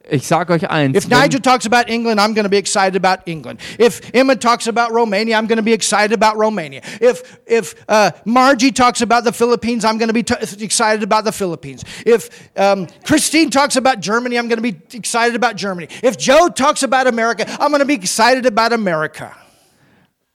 [0.10, 3.28] Ich sage euch eins, If Nigel talks about England, I'm going to be excited about
[3.28, 3.60] England.
[3.78, 6.82] If Emma talks about Romania, I'm going to be excited about Romania.
[7.02, 10.26] If if uh, Margie talks about the Philippines, I'm going to be
[10.64, 11.84] excited about the Philippines.
[12.06, 15.90] If um, Christine talks about Germany, I'm going to be excited about Germany.
[16.02, 19.36] If Joe talks about America, I'm going to be excited about America.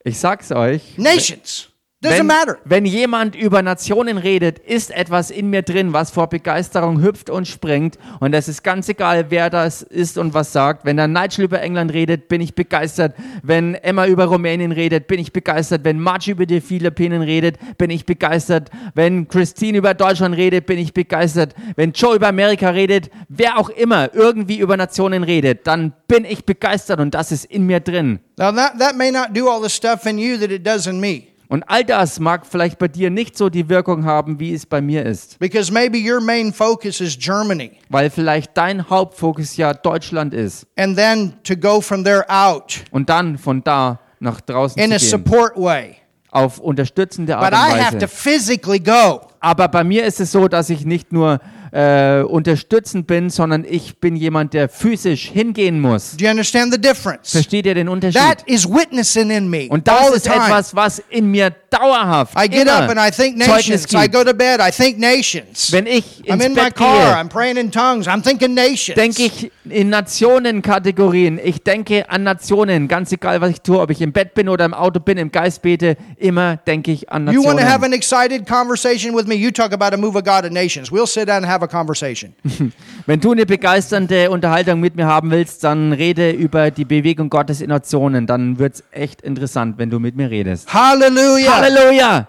[0.04, 1.71] ich sag's euch, Nations
[2.10, 2.58] wenn, matter.
[2.64, 7.46] wenn jemand über Nationen redet, ist etwas in mir drin, was vor Begeisterung hüpft und
[7.46, 7.98] springt.
[8.20, 10.84] Und es ist ganz egal, wer das ist und was sagt.
[10.84, 13.14] Wenn der Nigel über England redet, bin ich begeistert.
[13.42, 15.84] Wenn Emma über Rumänien redet, bin ich begeistert.
[15.84, 18.70] Wenn Margie über die Philippinen redet, bin ich begeistert.
[18.94, 21.54] Wenn Christine über Deutschland redet, bin ich begeistert.
[21.76, 26.44] Wenn Joe über Amerika redet, wer auch immer irgendwie über Nationen redet, dann bin ich
[26.44, 28.20] begeistert und das ist in mir drin.
[28.38, 31.00] Now that that may not do all the stuff in you that it does in
[31.00, 31.31] me.
[31.52, 34.80] Und all das mag vielleicht bei dir nicht so die Wirkung haben, wie es bei
[34.80, 35.38] mir ist.
[35.38, 37.72] Because maybe your main focus is Germany.
[37.90, 40.66] Weil vielleicht dein Hauptfokus ja Deutschland ist.
[40.78, 44.98] And then to go from there out Und dann von da nach draußen in a
[44.98, 45.10] zu gehen.
[45.10, 45.96] support way.
[46.30, 48.16] Auf unterstützende Art But I und have to Weise.
[48.16, 49.20] physically go.
[49.38, 51.38] Aber bei mir ist es so, dass ich nicht nur
[51.72, 56.16] äh, unterstützend bin, sondern ich bin jemand, der physisch hingehen muss.
[56.18, 57.32] Do you understand the difference?
[57.32, 58.20] Versteht ihr den Unterschied?
[58.20, 60.44] That is witnessing in me Und all das the ist time.
[60.46, 63.86] etwas, was in mir dauerhaft I get immer up and I think nations.
[63.94, 65.72] I go to bed, I think nations.
[65.72, 68.52] Wenn ich I'm ins in my Bett car, gehe, I'm praying in tongues, I'm thinking
[68.52, 68.94] nations.
[68.96, 71.40] denke ich in Nationenkategorien.
[71.42, 74.64] Ich denke an Nationen, ganz egal, was ich tue, ob ich im Bett bin oder
[74.64, 77.84] im Auto bin, im Geist bete, immer denke ich an You want to have Nationen.
[77.84, 79.34] an excited conversation with me?
[79.34, 80.90] You talk about a move of God in nations.
[80.92, 82.34] We'll sit down and have a conversation.
[83.06, 87.60] Wenn du eine begeisternde Unterhaltung mit mir haben willst, dann rede über die Bewegung Gottes
[87.60, 88.26] in Nationen.
[88.26, 90.72] Dann wird es echt interessant, wenn du mit mir redest.
[90.72, 91.56] Hallelujah.
[91.56, 92.28] Halleluja!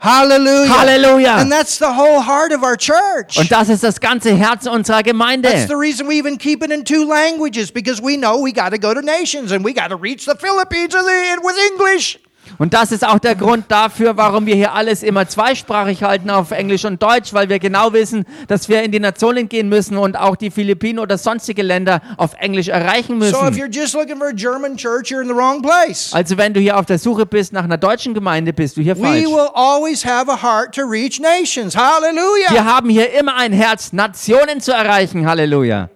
[0.00, 0.78] Hallelujah.
[0.78, 1.36] Halleluja!
[1.36, 3.36] And that's the whole heart of our church.
[3.36, 5.50] Und das ist das ganze Herz unserer Gemeinde.
[5.50, 8.70] That's the reason we even keep it in two languages because we know we got
[8.70, 12.18] to go to nations and we got to reach the Philippines with English.
[12.58, 16.50] Und das ist auch der Grund dafür, warum wir hier alles immer zweisprachig halten auf
[16.50, 20.16] Englisch und Deutsch, weil wir genau wissen, dass wir in die Nationen gehen müssen und
[20.16, 23.34] auch die Philippinen oder sonstige Länder auf Englisch erreichen müssen.
[23.34, 23.42] church.
[26.14, 28.96] Also wenn du hier auf der Suche bist nach einer deutschen Gemeinde, bist du hier
[28.98, 29.24] We falsch.
[29.26, 31.76] will always have a heart to reach nations.
[31.76, 32.50] Hallelujah.
[32.50, 35.26] Wir haben hier immer ein Herz, Nationen zu erreichen.
[35.26, 35.88] Halleluja.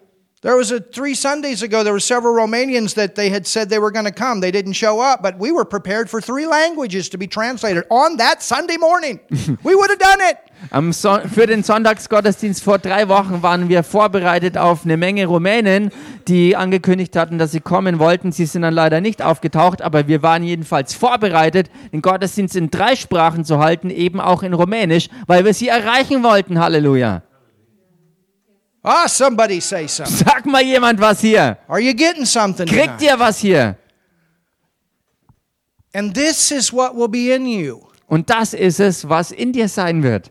[0.45, 1.83] There was a three Sundays ago.
[1.83, 4.43] There were several Romanians that they had said they were going to come.
[4.43, 8.19] They didn't show up, but we were prepared for three languages to be translated on
[8.19, 9.21] that Sunday morning.
[9.65, 10.37] we would have done it.
[10.71, 15.91] Am Son für den Sonntagsgottesdienst vor drei Wochen waren wir vorbereitet auf eine Menge Rumänen,
[16.29, 18.31] die angekündigt hatten, dass sie kommen wollten.
[18.31, 22.97] Sie sind dann leider nicht aufgetaucht, aber wir waren jedenfalls vorbereitet, den Gottesdienst in drei
[22.97, 26.61] Sprachen zu halten, eben auch in Rumänisch, weil wir sie erreichen wollten.
[26.61, 27.23] Halleluja.
[28.85, 30.15] Ah, somebody say something.
[30.27, 31.57] Sag mal jemand was hier.
[31.69, 32.67] Are you getting something?
[32.67, 33.03] Kriegt tonight?
[33.03, 33.77] ihr was hier?
[35.95, 37.87] And this is what will be in you.
[38.09, 40.31] Und das ist es, was in dir sein wird.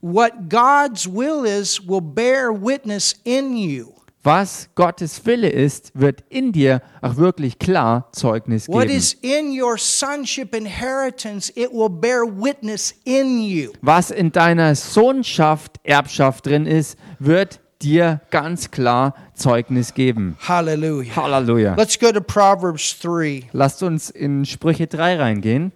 [0.00, 3.92] What God's will is will bear witness in you.
[4.22, 8.96] Was Gottes Wille ist, wird in dir auch wirklich klar Zeugnis What geben.
[8.96, 13.72] is in your sonship inheritance, it will bear witness in you.
[13.82, 20.36] was in deiner Sohnschaft, Erbschaft drin ist, wird dir ganz klar Zeugnis geben.
[20.40, 21.16] Hallelujah.
[21.16, 21.74] Halleluja.
[21.76, 23.48] Let's go to Proverbs 3.
[23.52, 25.72] Lasst uns in Sprüche 3 reingehen.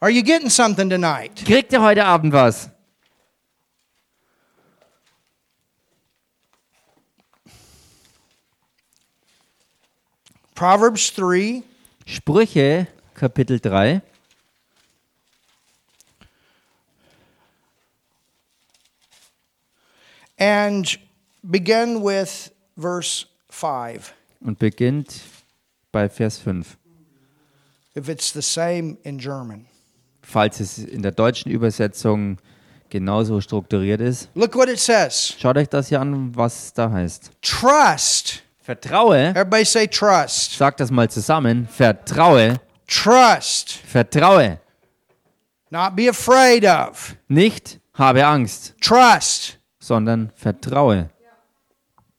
[0.00, 1.44] Are you getting something tonight?
[1.44, 2.70] Kriegt ihr heute Abend was?
[10.54, 11.62] Proverbs 3,
[12.04, 14.02] Sprüche Kapitel 3
[20.66, 20.98] and
[21.42, 24.12] begin with verse 5.
[24.42, 25.20] und beginnt
[25.92, 26.76] bei Vers 5.
[27.96, 29.66] If it's the same in German.
[30.22, 32.38] Falls es in der deutschen Übersetzung
[32.88, 34.28] genauso strukturiert ist.
[34.34, 37.30] Look what it says Schaut euch das hier an, was da heißt.
[37.42, 38.42] Trust.
[38.62, 40.52] Vertraue, Everybody say trust.
[40.56, 43.72] sagt das mal zusammen, vertraue, Trust.
[43.72, 44.58] vertraue,
[45.70, 47.16] Not be afraid of.
[47.26, 49.58] nicht habe Angst, Trust.
[49.80, 51.08] Sondern vertraue.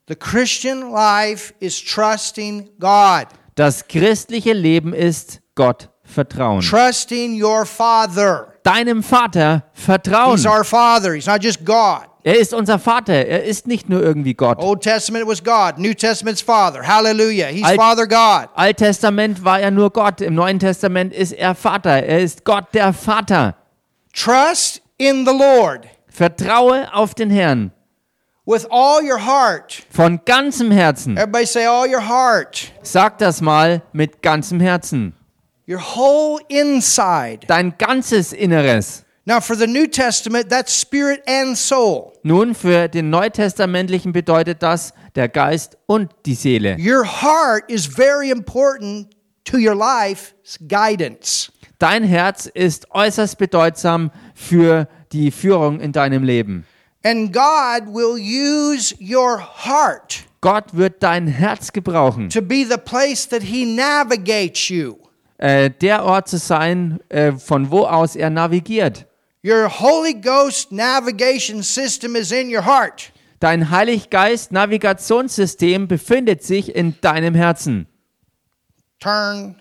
[0.08, 6.62] The Christian life is trusting God, Das christliche Leben ist Gott vertrauen.
[6.62, 8.48] trusting your Father.
[8.64, 10.36] Deinem Vater vertrauen.
[10.38, 12.08] He's our Father, He's not just God.
[12.24, 13.14] Er ist unser Vater.
[13.26, 14.60] Er ist nicht nur irgendwie Gott.
[14.60, 16.86] Old Testament was God, New Testament's Father.
[16.86, 17.48] Hallelujah.
[17.48, 18.50] He's Alt- Father God.
[18.54, 20.22] Alttestament war er nur Gott.
[20.22, 22.04] Im Neuen Testament ist er Vater.
[22.04, 23.56] Er ist Gott der Vater.
[24.14, 27.72] Trust in the Lord Vertraue auf den Herrn
[28.46, 29.84] with all your heart.
[29.90, 31.18] von ganzem Herzen.
[31.18, 32.72] Everybody say, all your heart.
[32.84, 35.14] Sag das mal mit ganzem Herzen.
[35.68, 37.48] Your whole inside.
[37.48, 39.06] Dein ganzes Inneres.
[39.24, 42.14] Now, for the New Testament, that's spirit and soul.
[42.24, 46.76] Nun, für den Neutestamentlichen bedeutet das der Geist und die Seele.
[46.78, 51.52] Your heart is very important to your life's guidance.
[51.78, 55.01] Dein Herz ist äußerst bedeutsam für die
[55.32, 56.66] Führung in deinem Leben.
[57.04, 63.28] And God will use your heart Gott wird dein Herz gebrauchen, to be the place
[63.28, 64.98] that He navigates you.
[65.38, 69.06] äh, der Ort zu sein, äh, von wo aus er navigiert.
[69.44, 73.12] Your Holy Ghost navigation system is in your heart.
[73.40, 77.88] Dein Heiliggeist Navigationssystem befindet sich in deinem Herzen.
[79.00, 79.56] Turn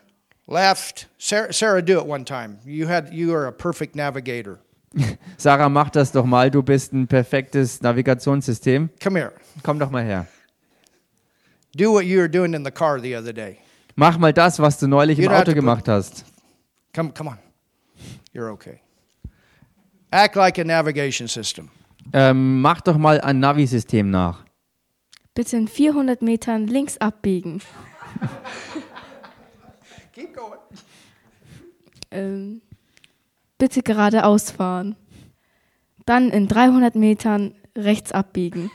[0.46, 1.08] left.
[1.18, 2.58] Sarah, Sarah, do it one time.
[2.66, 4.58] You had you are a perfect navigator.
[5.36, 6.50] Sarah, mach das doch mal.
[6.50, 8.90] Du bist ein perfektes Navigationssystem.
[9.02, 9.32] Come here.
[9.62, 10.26] Komm doch mal her.
[11.74, 13.58] Do what you were doing in the car the other day.
[13.94, 16.24] Mach mal das, was du neulich im You have Auto gemacht hast.
[16.94, 17.38] Come, come on.
[18.34, 18.80] You're okay.
[20.10, 21.70] Act like a navigation system.
[22.12, 24.44] Ähm, mach doch mal ein Navi-System nach.
[25.34, 27.62] Bitte in 400 Metern links abbiegen.
[30.12, 30.58] Keep going.
[32.10, 32.62] Ähm,
[33.60, 34.96] bitte geradeaus fahren.
[36.06, 38.72] Dann in 300 Metern rechts abbiegen.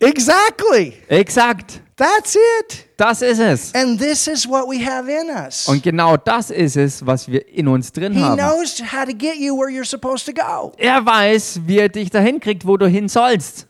[0.00, 0.94] Exactly.
[1.08, 1.82] Exakt.
[1.96, 2.86] That's it.
[2.96, 3.74] Das ist es.
[3.74, 5.66] And this is what we have in us.
[5.68, 8.36] Und genau das ist es, was wir in uns drin He haben.
[8.38, 10.72] knows how to get you where you're supposed to go.
[10.76, 13.66] Er weiß, wie er dich dahin kriegt, wo du hin sollst.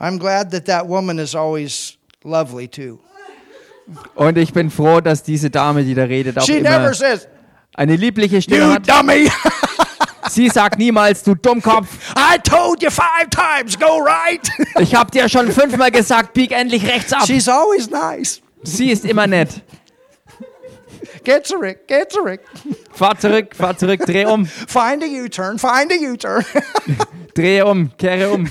[0.00, 2.98] I'm glad that that woman is always lovely too.
[4.14, 7.28] Und ich bin froh, dass diese Dame, die da redet, auch She immer never says,
[7.74, 8.88] eine liebliche Stimme "You hat.
[8.88, 9.30] dummy!
[10.28, 11.88] Sie sagt niemals, du Dummkopf.
[12.16, 14.46] I told you five times, go right."
[14.80, 17.24] Ich hab dir schon fünfmal gesagt, bieg endlich rechts ab.
[17.26, 18.40] She's always nice.
[18.62, 19.62] Sie ist immer nett.
[21.60, 22.40] Rick, get to Rick.
[22.92, 26.44] Fahr zurück, fahr zurück, dreh um, Find a U-turn, find a U-turn.
[27.34, 28.50] dreh um, kehre um.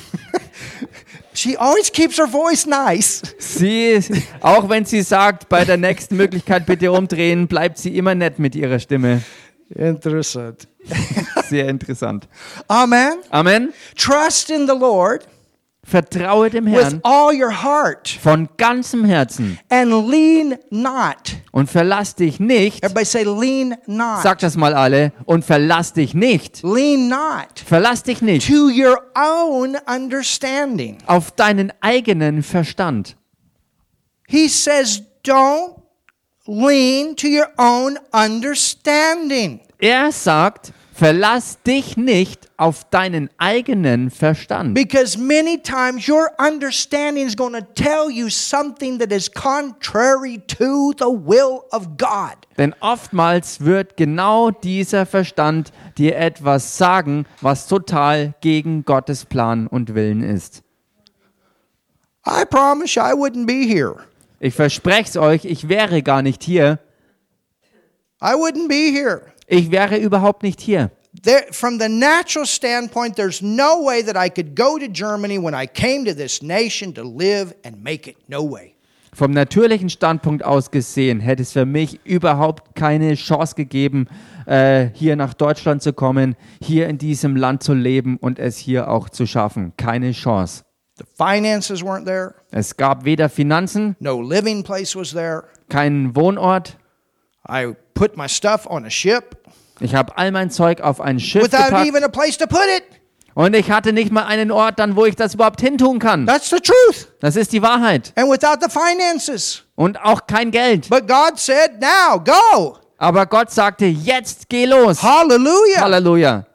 [1.37, 3.21] She always keeps her voice nice.
[3.37, 3.99] Sie,
[4.41, 8.55] auch wenn sie sagt, bei der nächsten Möglichkeit bitte umdrehen, bleibt sie immer nett mit
[8.55, 9.21] ihrer Stimme.
[9.69, 10.67] Interessant.
[11.49, 12.27] Sehr interessant.
[12.67, 13.15] Amen.
[13.29, 13.73] Amen.
[13.95, 15.27] Trust in the Lord
[15.89, 21.37] Vertraue dem with Herrn all your heart von ganzem Herzen and lean not.
[21.53, 22.83] und verlass dich nicht.
[22.83, 24.21] Everybody say lean not.
[24.21, 26.61] Sag das mal alle und verlass dich nicht.
[26.61, 30.97] Lean not Verlass dich nicht to your own understanding.
[31.05, 33.15] auf deinen eigenen Verstand.
[34.27, 35.75] He says, don't
[36.47, 39.61] lean to your own understanding.
[39.79, 44.73] Er sagt, verlass dich nicht auf deinen eigenen Verstand.
[44.73, 50.91] Because many times your understanding is going to tell you something that is contrary to
[50.97, 52.35] the will of God.
[52.57, 59.93] Denn oftmals wird genau dieser Verstand dir etwas sagen, was total gegen Gottes Plan und
[59.93, 60.63] Willen ist.
[62.25, 63.97] I promise I wouldn't be here.
[64.39, 66.79] Ich verspreche es euch, ich wäre gar nicht hier.
[68.21, 69.21] I wouldn't be here.
[69.45, 70.91] Ich wäre überhaupt nicht hier.
[71.23, 75.55] There, from the natural standpoint, there's no way that I could go to Germany when
[75.55, 78.17] I came to this nation to live and make it.
[78.27, 78.75] No way.
[79.13, 84.07] Vom natürlichen Standpunkt aus gesehen hätte es für mich überhaupt keine Chance gegeben,
[84.45, 88.87] äh, hier nach Deutschland zu kommen, hier in diesem Land zu leben und es hier
[88.91, 89.73] auch zu schaffen.
[89.75, 90.63] Keine Chance.
[90.99, 92.35] The finances weren't there.
[92.51, 95.45] Es gab weder Finanzen, No living place was there.
[95.69, 96.77] keinen Wohnort.
[97.49, 99.35] I put my stuff on a ship
[99.79, 102.65] Ich habe all mein Zeug auf ein Schiff without gepackt even a place to put
[102.77, 102.83] it.
[103.35, 106.25] und ich hatte nicht mal einen Ort dann, wo ich das überhaupt hintun kann.
[106.25, 107.07] That's the truth.
[107.19, 108.11] Das ist die Wahrheit.
[108.15, 109.63] And without the finances.
[109.75, 110.89] Und auch kein Geld.
[110.89, 112.77] But God said, now go.
[112.97, 115.03] Aber Gott sagte, jetzt geh los.
[115.03, 115.81] Hallelujah.
[115.81, 116.45] Halleluja.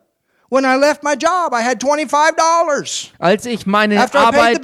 [0.52, 3.08] When I left my job, I had $25.
[3.18, 4.60] Als ich meine After Arbeit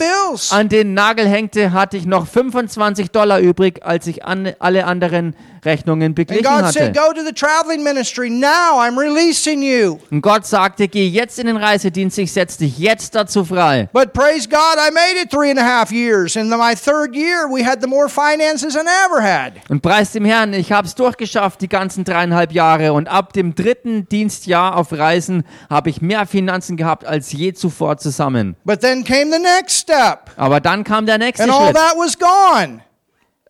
[0.50, 5.34] an den Nagel hängte, hatte ich noch 25 Dollar übrig, als ich an, alle anderen
[5.64, 7.00] Rechnungen And beglichen God said, hatte.
[7.00, 8.30] go to the traveling ministry.
[8.30, 9.98] Now I'm releasing you.
[10.10, 13.88] Und Gott sagte, geh jetzt in den Reisedienst, ich setze dich jetzt dazu frei.
[13.92, 16.36] But praise God, I made it three and a half years.
[16.36, 19.54] In my third year, we had the more finances than I ever had.
[19.68, 22.92] Und preis dem Herrn, ich habe es durchgeschafft, die ganzen dreieinhalb Jahre.
[22.92, 27.98] Und ab dem dritten Dienstjahr auf Reisen habe ich mehr Finanzen gehabt als je zuvor
[27.98, 28.56] zusammen.
[28.64, 30.30] But then came the next step.
[30.36, 31.76] Aber dann kam der nächste And all Schritt.
[31.76, 32.80] that was gone.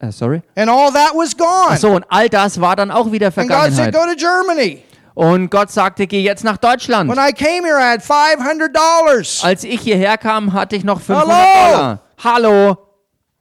[0.01, 0.43] Äh, sorry?
[0.57, 1.77] And all that was gone.
[1.77, 3.95] So, und all das war dann auch wieder And God said, Vergangenheit.
[3.95, 4.83] go to Germany.
[5.15, 7.11] Und Gott sagte, geh jetzt nach Deutschland.
[7.11, 9.45] When I came here, I had $500.
[9.45, 11.77] Als ich hierher kam, hatte ich noch 500 Hallo?
[11.77, 12.01] Dollar.
[12.23, 12.79] Hallo.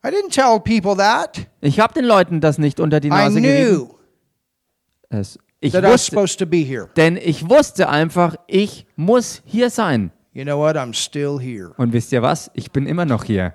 [0.05, 1.37] I didn't tell people that.
[1.61, 3.87] Ich habe den Leuten das nicht unter die I Nase gerieben.
[3.87, 3.89] knew
[5.09, 6.89] Es, ich that I was wusste, supposed to be here.
[6.97, 10.11] denn ich wusste einfach, ich muss hier sein.
[10.33, 10.75] You know what?
[10.75, 12.49] I'm still here Und wisst ihr was?
[12.53, 13.53] Ich bin immer noch hier.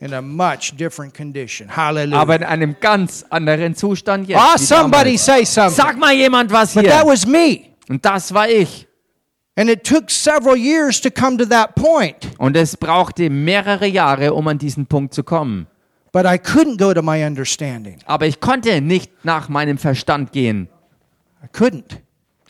[0.00, 1.68] In a much different condition.
[1.68, 2.20] Hallelujah.
[2.20, 4.40] Aber in einem ganz anderen Zustand jetzt.
[4.40, 5.74] Ah, wie somebody say something.
[5.76, 7.06] Sag mal jemand was But that hier.
[7.12, 7.66] was me.
[7.88, 8.86] Und das war ich.
[9.56, 12.30] And it took several years to come to that point.
[12.38, 15.66] Und es brauchte mehrere Jahre, um an diesen Punkt zu kommen.
[16.12, 17.98] But I couldn't go to my understanding.
[18.06, 20.68] Aber ich konnte nicht nach meinem Verstand gehen.
[21.44, 21.98] I couldn't.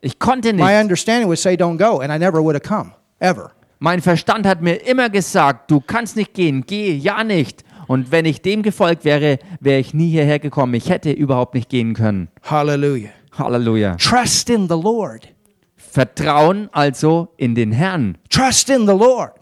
[0.03, 0.81] Ich konnte My nicht.
[0.83, 1.99] understanding would say, don't go.
[2.01, 3.51] And I never would have come, ever.
[3.83, 7.65] Mein Verstand hat mir immer gesagt, du kannst nicht gehen, geh ja nicht.
[7.87, 10.75] Und wenn ich dem gefolgt wäre, wäre ich nie hierher gekommen.
[10.75, 12.29] Ich hätte überhaupt nicht gehen können.
[12.43, 13.09] Hallelujah.
[13.39, 13.97] Halleluja.
[13.97, 15.29] Trust in the Lord.
[15.77, 18.19] Vertrauen also in den Herrn.
[18.29, 19.33] Trust in the Lord.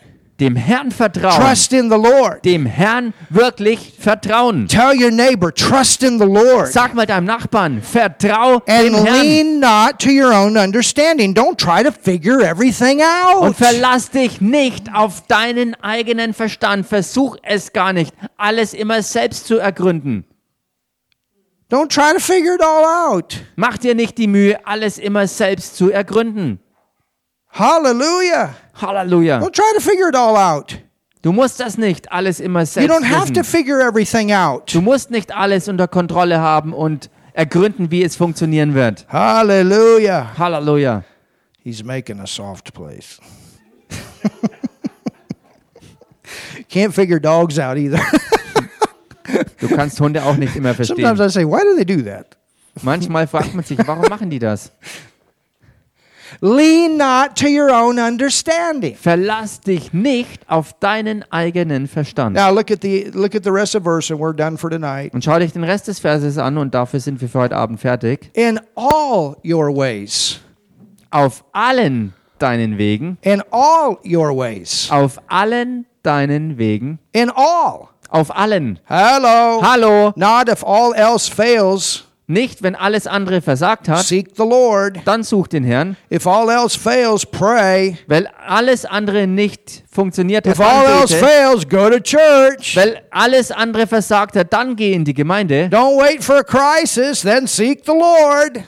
[0.40, 1.34] Dem Herrn vertrauen.
[1.42, 2.44] Trust in the Lord.
[2.44, 4.68] Dem Herrn wirklich vertrauen.
[4.68, 6.68] Tell your neighbor, trust in the Lord.
[6.72, 9.20] Sag mal deinem Nachbarn, vertrau And dem Herrn.
[9.20, 11.34] lean not to your own understanding.
[11.34, 13.56] Don't try to figure everything Und out.
[13.56, 16.86] verlass dich nicht auf deinen eigenen Verstand.
[16.86, 20.24] Versuch es gar nicht, alles immer selbst zu ergründen.
[21.68, 23.38] Don't try to figure it all out.
[23.56, 26.60] Mach dir nicht die Mühe, alles immer selbst zu ergründen.
[27.50, 28.54] Hallelujah.
[28.80, 29.40] Halleluja.
[29.40, 30.78] Don't try to figure it all out.
[31.22, 34.72] Du musst das nicht alles immer You selbst don't have to figure everything out.
[34.72, 39.06] Du musst nicht alles unter Kontrolle haben und ergründen, wie es funktionieren wird.
[39.08, 40.38] Hallelujah.
[40.38, 41.02] Halleluja.
[41.62, 43.18] He's making a soft place.
[46.70, 48.00] Can't figure dogs out either.
[49.60, 51.26] Du kannst Hunde auch nicht immer Sometimes verstehen.
[51.26, 52.36] I say, why do they do that?
[52.82, 54.72] Manchmal fragt man sich, warum machen die das?
[56.40, 58.94] Lean not to your own understanding.
[58.96, 62.34] Verlass dich nicht auf deinen eigenen Verstand.
[62.36, 64.70] Now look at the look at the rest of the verse and we're done for
[64.70, 65.12] tonight.
[65.14, 67.80] Und schau dich den Rest des Verses an und dafür sind wir für heute Abend
[67.80, 68.30] fertig.
[68.34, 70.40] In all your ways.
[71.10, 74.88] Auf allen deinen Wegen, In all your ways.
[74.90, 77.88] auf allen deinen Wegen, In all.
[78.10, 78.78] auf allen.
[78.84, 79.60] Hello.
[79.62, 84.98] Hallo, Not if all else fails, nicht wenn alles andere versagt hat, seek the Lord.
[85.06, 85.96] dann such den Herrn.
[86.12, 87.96] If all else fails, pray.
[88.06, 92.76] Weil alles andere nicht funktioniert hat, If all dann else fails, go to church.
[92.76, 95.70] Weil alles andere versagt hat, dann geh in die Gemeinde.
[95.72, 98.58] Don't wait for a crisis, then seek the Lord.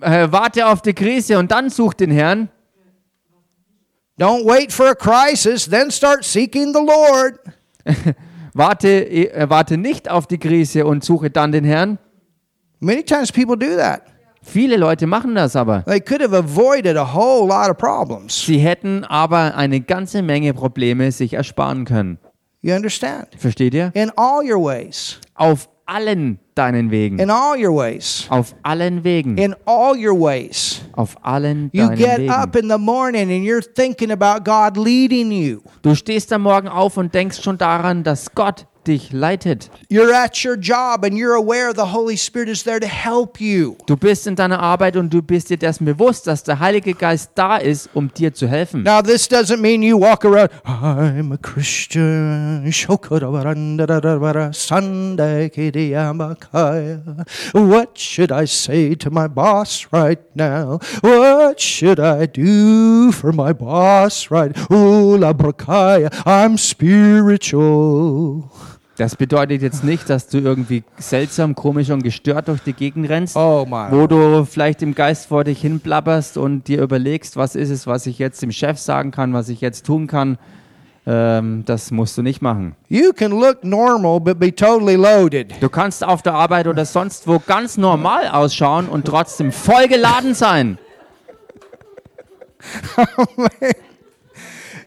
[0.00, 2.48] Äh, warte auf die Krise und dann such den Herrn.
[4.18, 7.38] Don't wait for a crisis, then start seeking the Lord.
[8.56, 11.98] Warte, äh, warte nicht auf die Krise und suche dann den Herrn.
[12.80, 14.02] Many times people do that.
[14.42, 15.82] Viele Leute machen das aber.
[15.86, 18.44] They could have avoided a whole lot of problems.
[18.44, 22.18] Sie hätten aber eine ganze Menge Probleme sich ersparen können.
[22.60, 23.28] You understand?
[23.38, 23.90] Versteht ihr?
[23.94, 25.18] In all your ways.
[25.34, 27.18] Auf allen deinen Wegen.
[27.18, 28.26] In all your ways.
[28.28, 29.36] Auf allen Wegen.
[29.38, 30.82] In all your ways.
[30.92, 32.64] Auf allen You deinen get up Wegen.
[32.64, 35.60] in the morning and you're thinking about God leading you.
[35.82, 39.70] Du stehst am Morgen auf und denkst schon daran, dass Gott dich leitet.
[39.88, 43.76] You're at your job and you're aware the Holy Spirit is there to help you.
[43.86, 47.30] Du bist in deiner Arbeit und du bist dir dessen bewusst, dass der Heilige Geist
[47.34, 48.82] da ist, um dir zu helfen.
[48.82, 52.70] Now, this doesn't mean you walk around, I'm a Christian.
[54.52, 55.50] Sunday,
[57.52, 60.78] What should I say to my boss right now?
[61.00, 64.52] What should I do for my boss right?
[64.70, 65.32] Oh, la
[66.26, 68.50] I'm spiritual.
[68.96, 73.36] Das bedeutet jetzt nicht, dass du irgendwie seltsam, komisch und gestört durch die Gegend rennst,
[73.36, 77.70] Oh, wo du vielleicht im Geist vor dich hin blabberst und dir überlegst, was ist
[77.70, 80.38] es, was ich jetzt dem Chef sagen kann, was ich jetzt tun kann.
[81.06, 82.76] Ähm, das musst du nicht machen.
[82.88, 85.52] You can look normal but be totally loaded.
[85.60, 90.34] Du kannst auf der Arbeit oder sonst wo ganz normal ausschauen und trotzdem voll geladen
[90.34, 90.78] sein.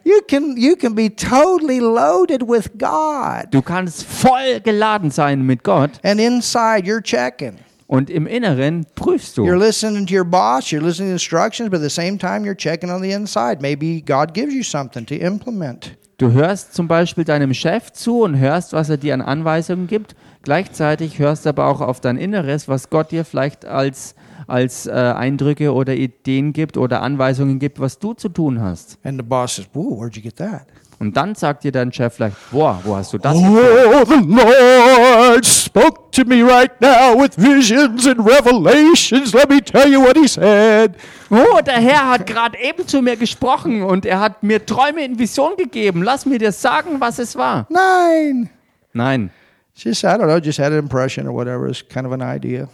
[0.07, 3.47] You can you can be totally loaded with God.
[3.51, 7.57] Du kannst voll geladen sein mit Gott And inside you're checking.
[7.87, 9.65] und im Inneren prüfst You're du.
[9.65, 12.89] listening to your boss, you're listening to instructions, but at the same time you're checking
[12.89, 13.57] on the inside.
[13.59, 15.97] Maybe God gives you something to implement.
[16.17, 20.15] Du hörst zum Beispiel deinem Chef zu und hörst, was er dir an Anweisungen gibt.
[20.47, 24.15] Gleichzeitig hörst du aber auch auf dein Inneres, was Gott dir vielleicht als,
[24.47, 28.97] als äh, Eindrücke oder Ideen gibt oder Anweisungen gibt, was du zu tun hast.
[29.03, 30.65] And the boss says, Whoa, where'd you get that?
[30.99, 33.35] Und dann sagt dir dein Chef vielleicht, boah, wo hast du das?
[33.35, 39.33] Oh, the Lord spoke to me right now with visions and revelations.
[39.33, 40.95] Let me tell you what he said.
[41.29, 45.19] Oh, der Herr hat gerade eben zu mir gesprochen und er hat mir Träume in
[45.19, 46.03] Vision gegeben.
[46.03, 47.67] Lass mir dir sagen, was es war.
[47.69, 48.49] Nine.
[48.93, 49.29] Nein,
[49.77, 51.67] Just, I don't know, just had an impression or whatever.
[51.67, 52.67] It's kind of an idea.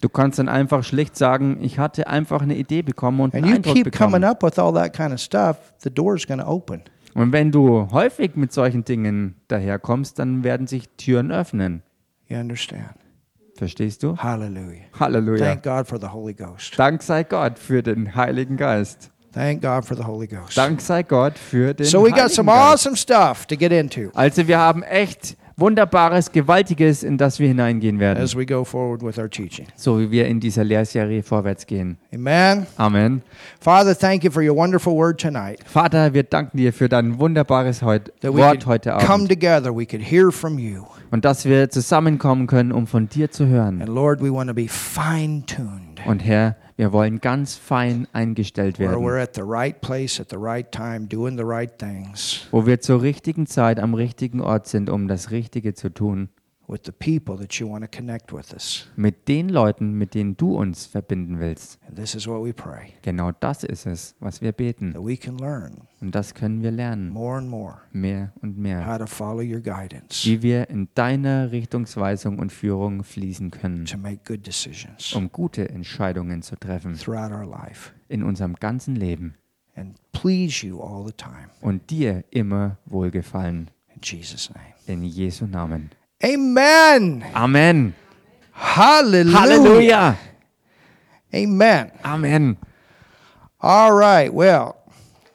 [0.00, 3.46] du kannst dann einfach schlicht sagen, ich hatte einfach eine Idee bekommen und And einen
[3.46, 4.24] you Eindruck keep coming bekommen.
[4.24, 6.82] up with all that kind of stuff, the door's going to open.
[7.14, 11.82] Und wenn du häufig mit solchen Dingen daherkommst, dann werden sich Türen öffnen.
[12.28, 12.90] You understand?
[13.56, 14.16] Verstehst du?
[14.16, 14.82] Hallelujah.
[14.98, 15.44] Halleluja.
[15.44, 16.76] Thank God for the Holy Ghost.
[16.76, 19.10] Dank sei Gott für den Heiligen Geist.
[19.32, 20.56] Thank God for the Holy Ghost.
[20.56, 22.86] Dank sei Gott für den So we got Heiligen some Geist.
[22.86, 24.10] awesome stuff to get into.
[24.14, 29.02] Also wir haben echt Wunderbares, Gewaltiges, in das wir hineingehen werden, as we go forward
[29.02, 29.66] with our teaching.
[29.76, 31.96] so wie wir in dieser Lehrserie vorwärts gehen.
[32.12, 32.66] Amen.
[32.76, 33.22] Amen.
[33.60, 35.60] Father, thank you for your wonderful word tonight.
[35.64, 39.28] Vater, wir danken dir für dein wunderbares heut That we Wort could heute come Abend
[39.28, 40.86] together, we could hear from you.
[41.12, 43.80] und dass wir zusammenkommen können, um von dir zu hören.
[43.80, 46.00] And Lord, we want to be fine tuned.
[46.04, 48.96] Und Herr, wir wollen ganz fein eingestellt werden,
[52.50, 56.30] wo wir zur richtigen Zeit am richtigen Ort sind, um das Richtige zu tun.
[56.68, 58.86] With the people that you want to connect with us.
[58.96, 61.78] Mit den Leuten, mit denen du uns verbinden willst.
[61.86, 64.92] And this is what we pray Genau das ist es, was wir beten.
[64.92, 67.10] that we can learn Und das können wir lernen.
[67.10, 68.86] more and more Mehr und mehr.
[68.86, 73.98] how to follow your guidance Wie wir in deiner Richtungsweisung und Führung fließen können, to
[73.98, 79.34] make good decisions um gute Entscheidungen zu treffen throughout our life in unserem ganzen Leben
[79.76, 81.48] and please you all the time.
[81.60, 83.70] und dir immer wohlgefallen.
[83.94, 84.66] In Jesus' name.
[84.86, 85.90] In Jesu Namen.
[86.22, 87.24] Amen.
[87.34, 87.94] Amen.
[88.52, 89.36] Hallelujah.
[89.36, 90.16] Halleluja.
[91.34, 91.90] Amen.
[92.04, 92.56] Amen.
[93.60, 94.32] All right.
[94.32, 94.76] Well,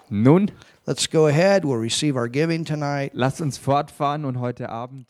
[0.10, 0.50] Nun,
[0.88, 1.66] let's go ahead.
[1.66, 3.12] We'll receive our giving tonight.
[3.14, 5.08] lasst uns fortfahren und heute Abend.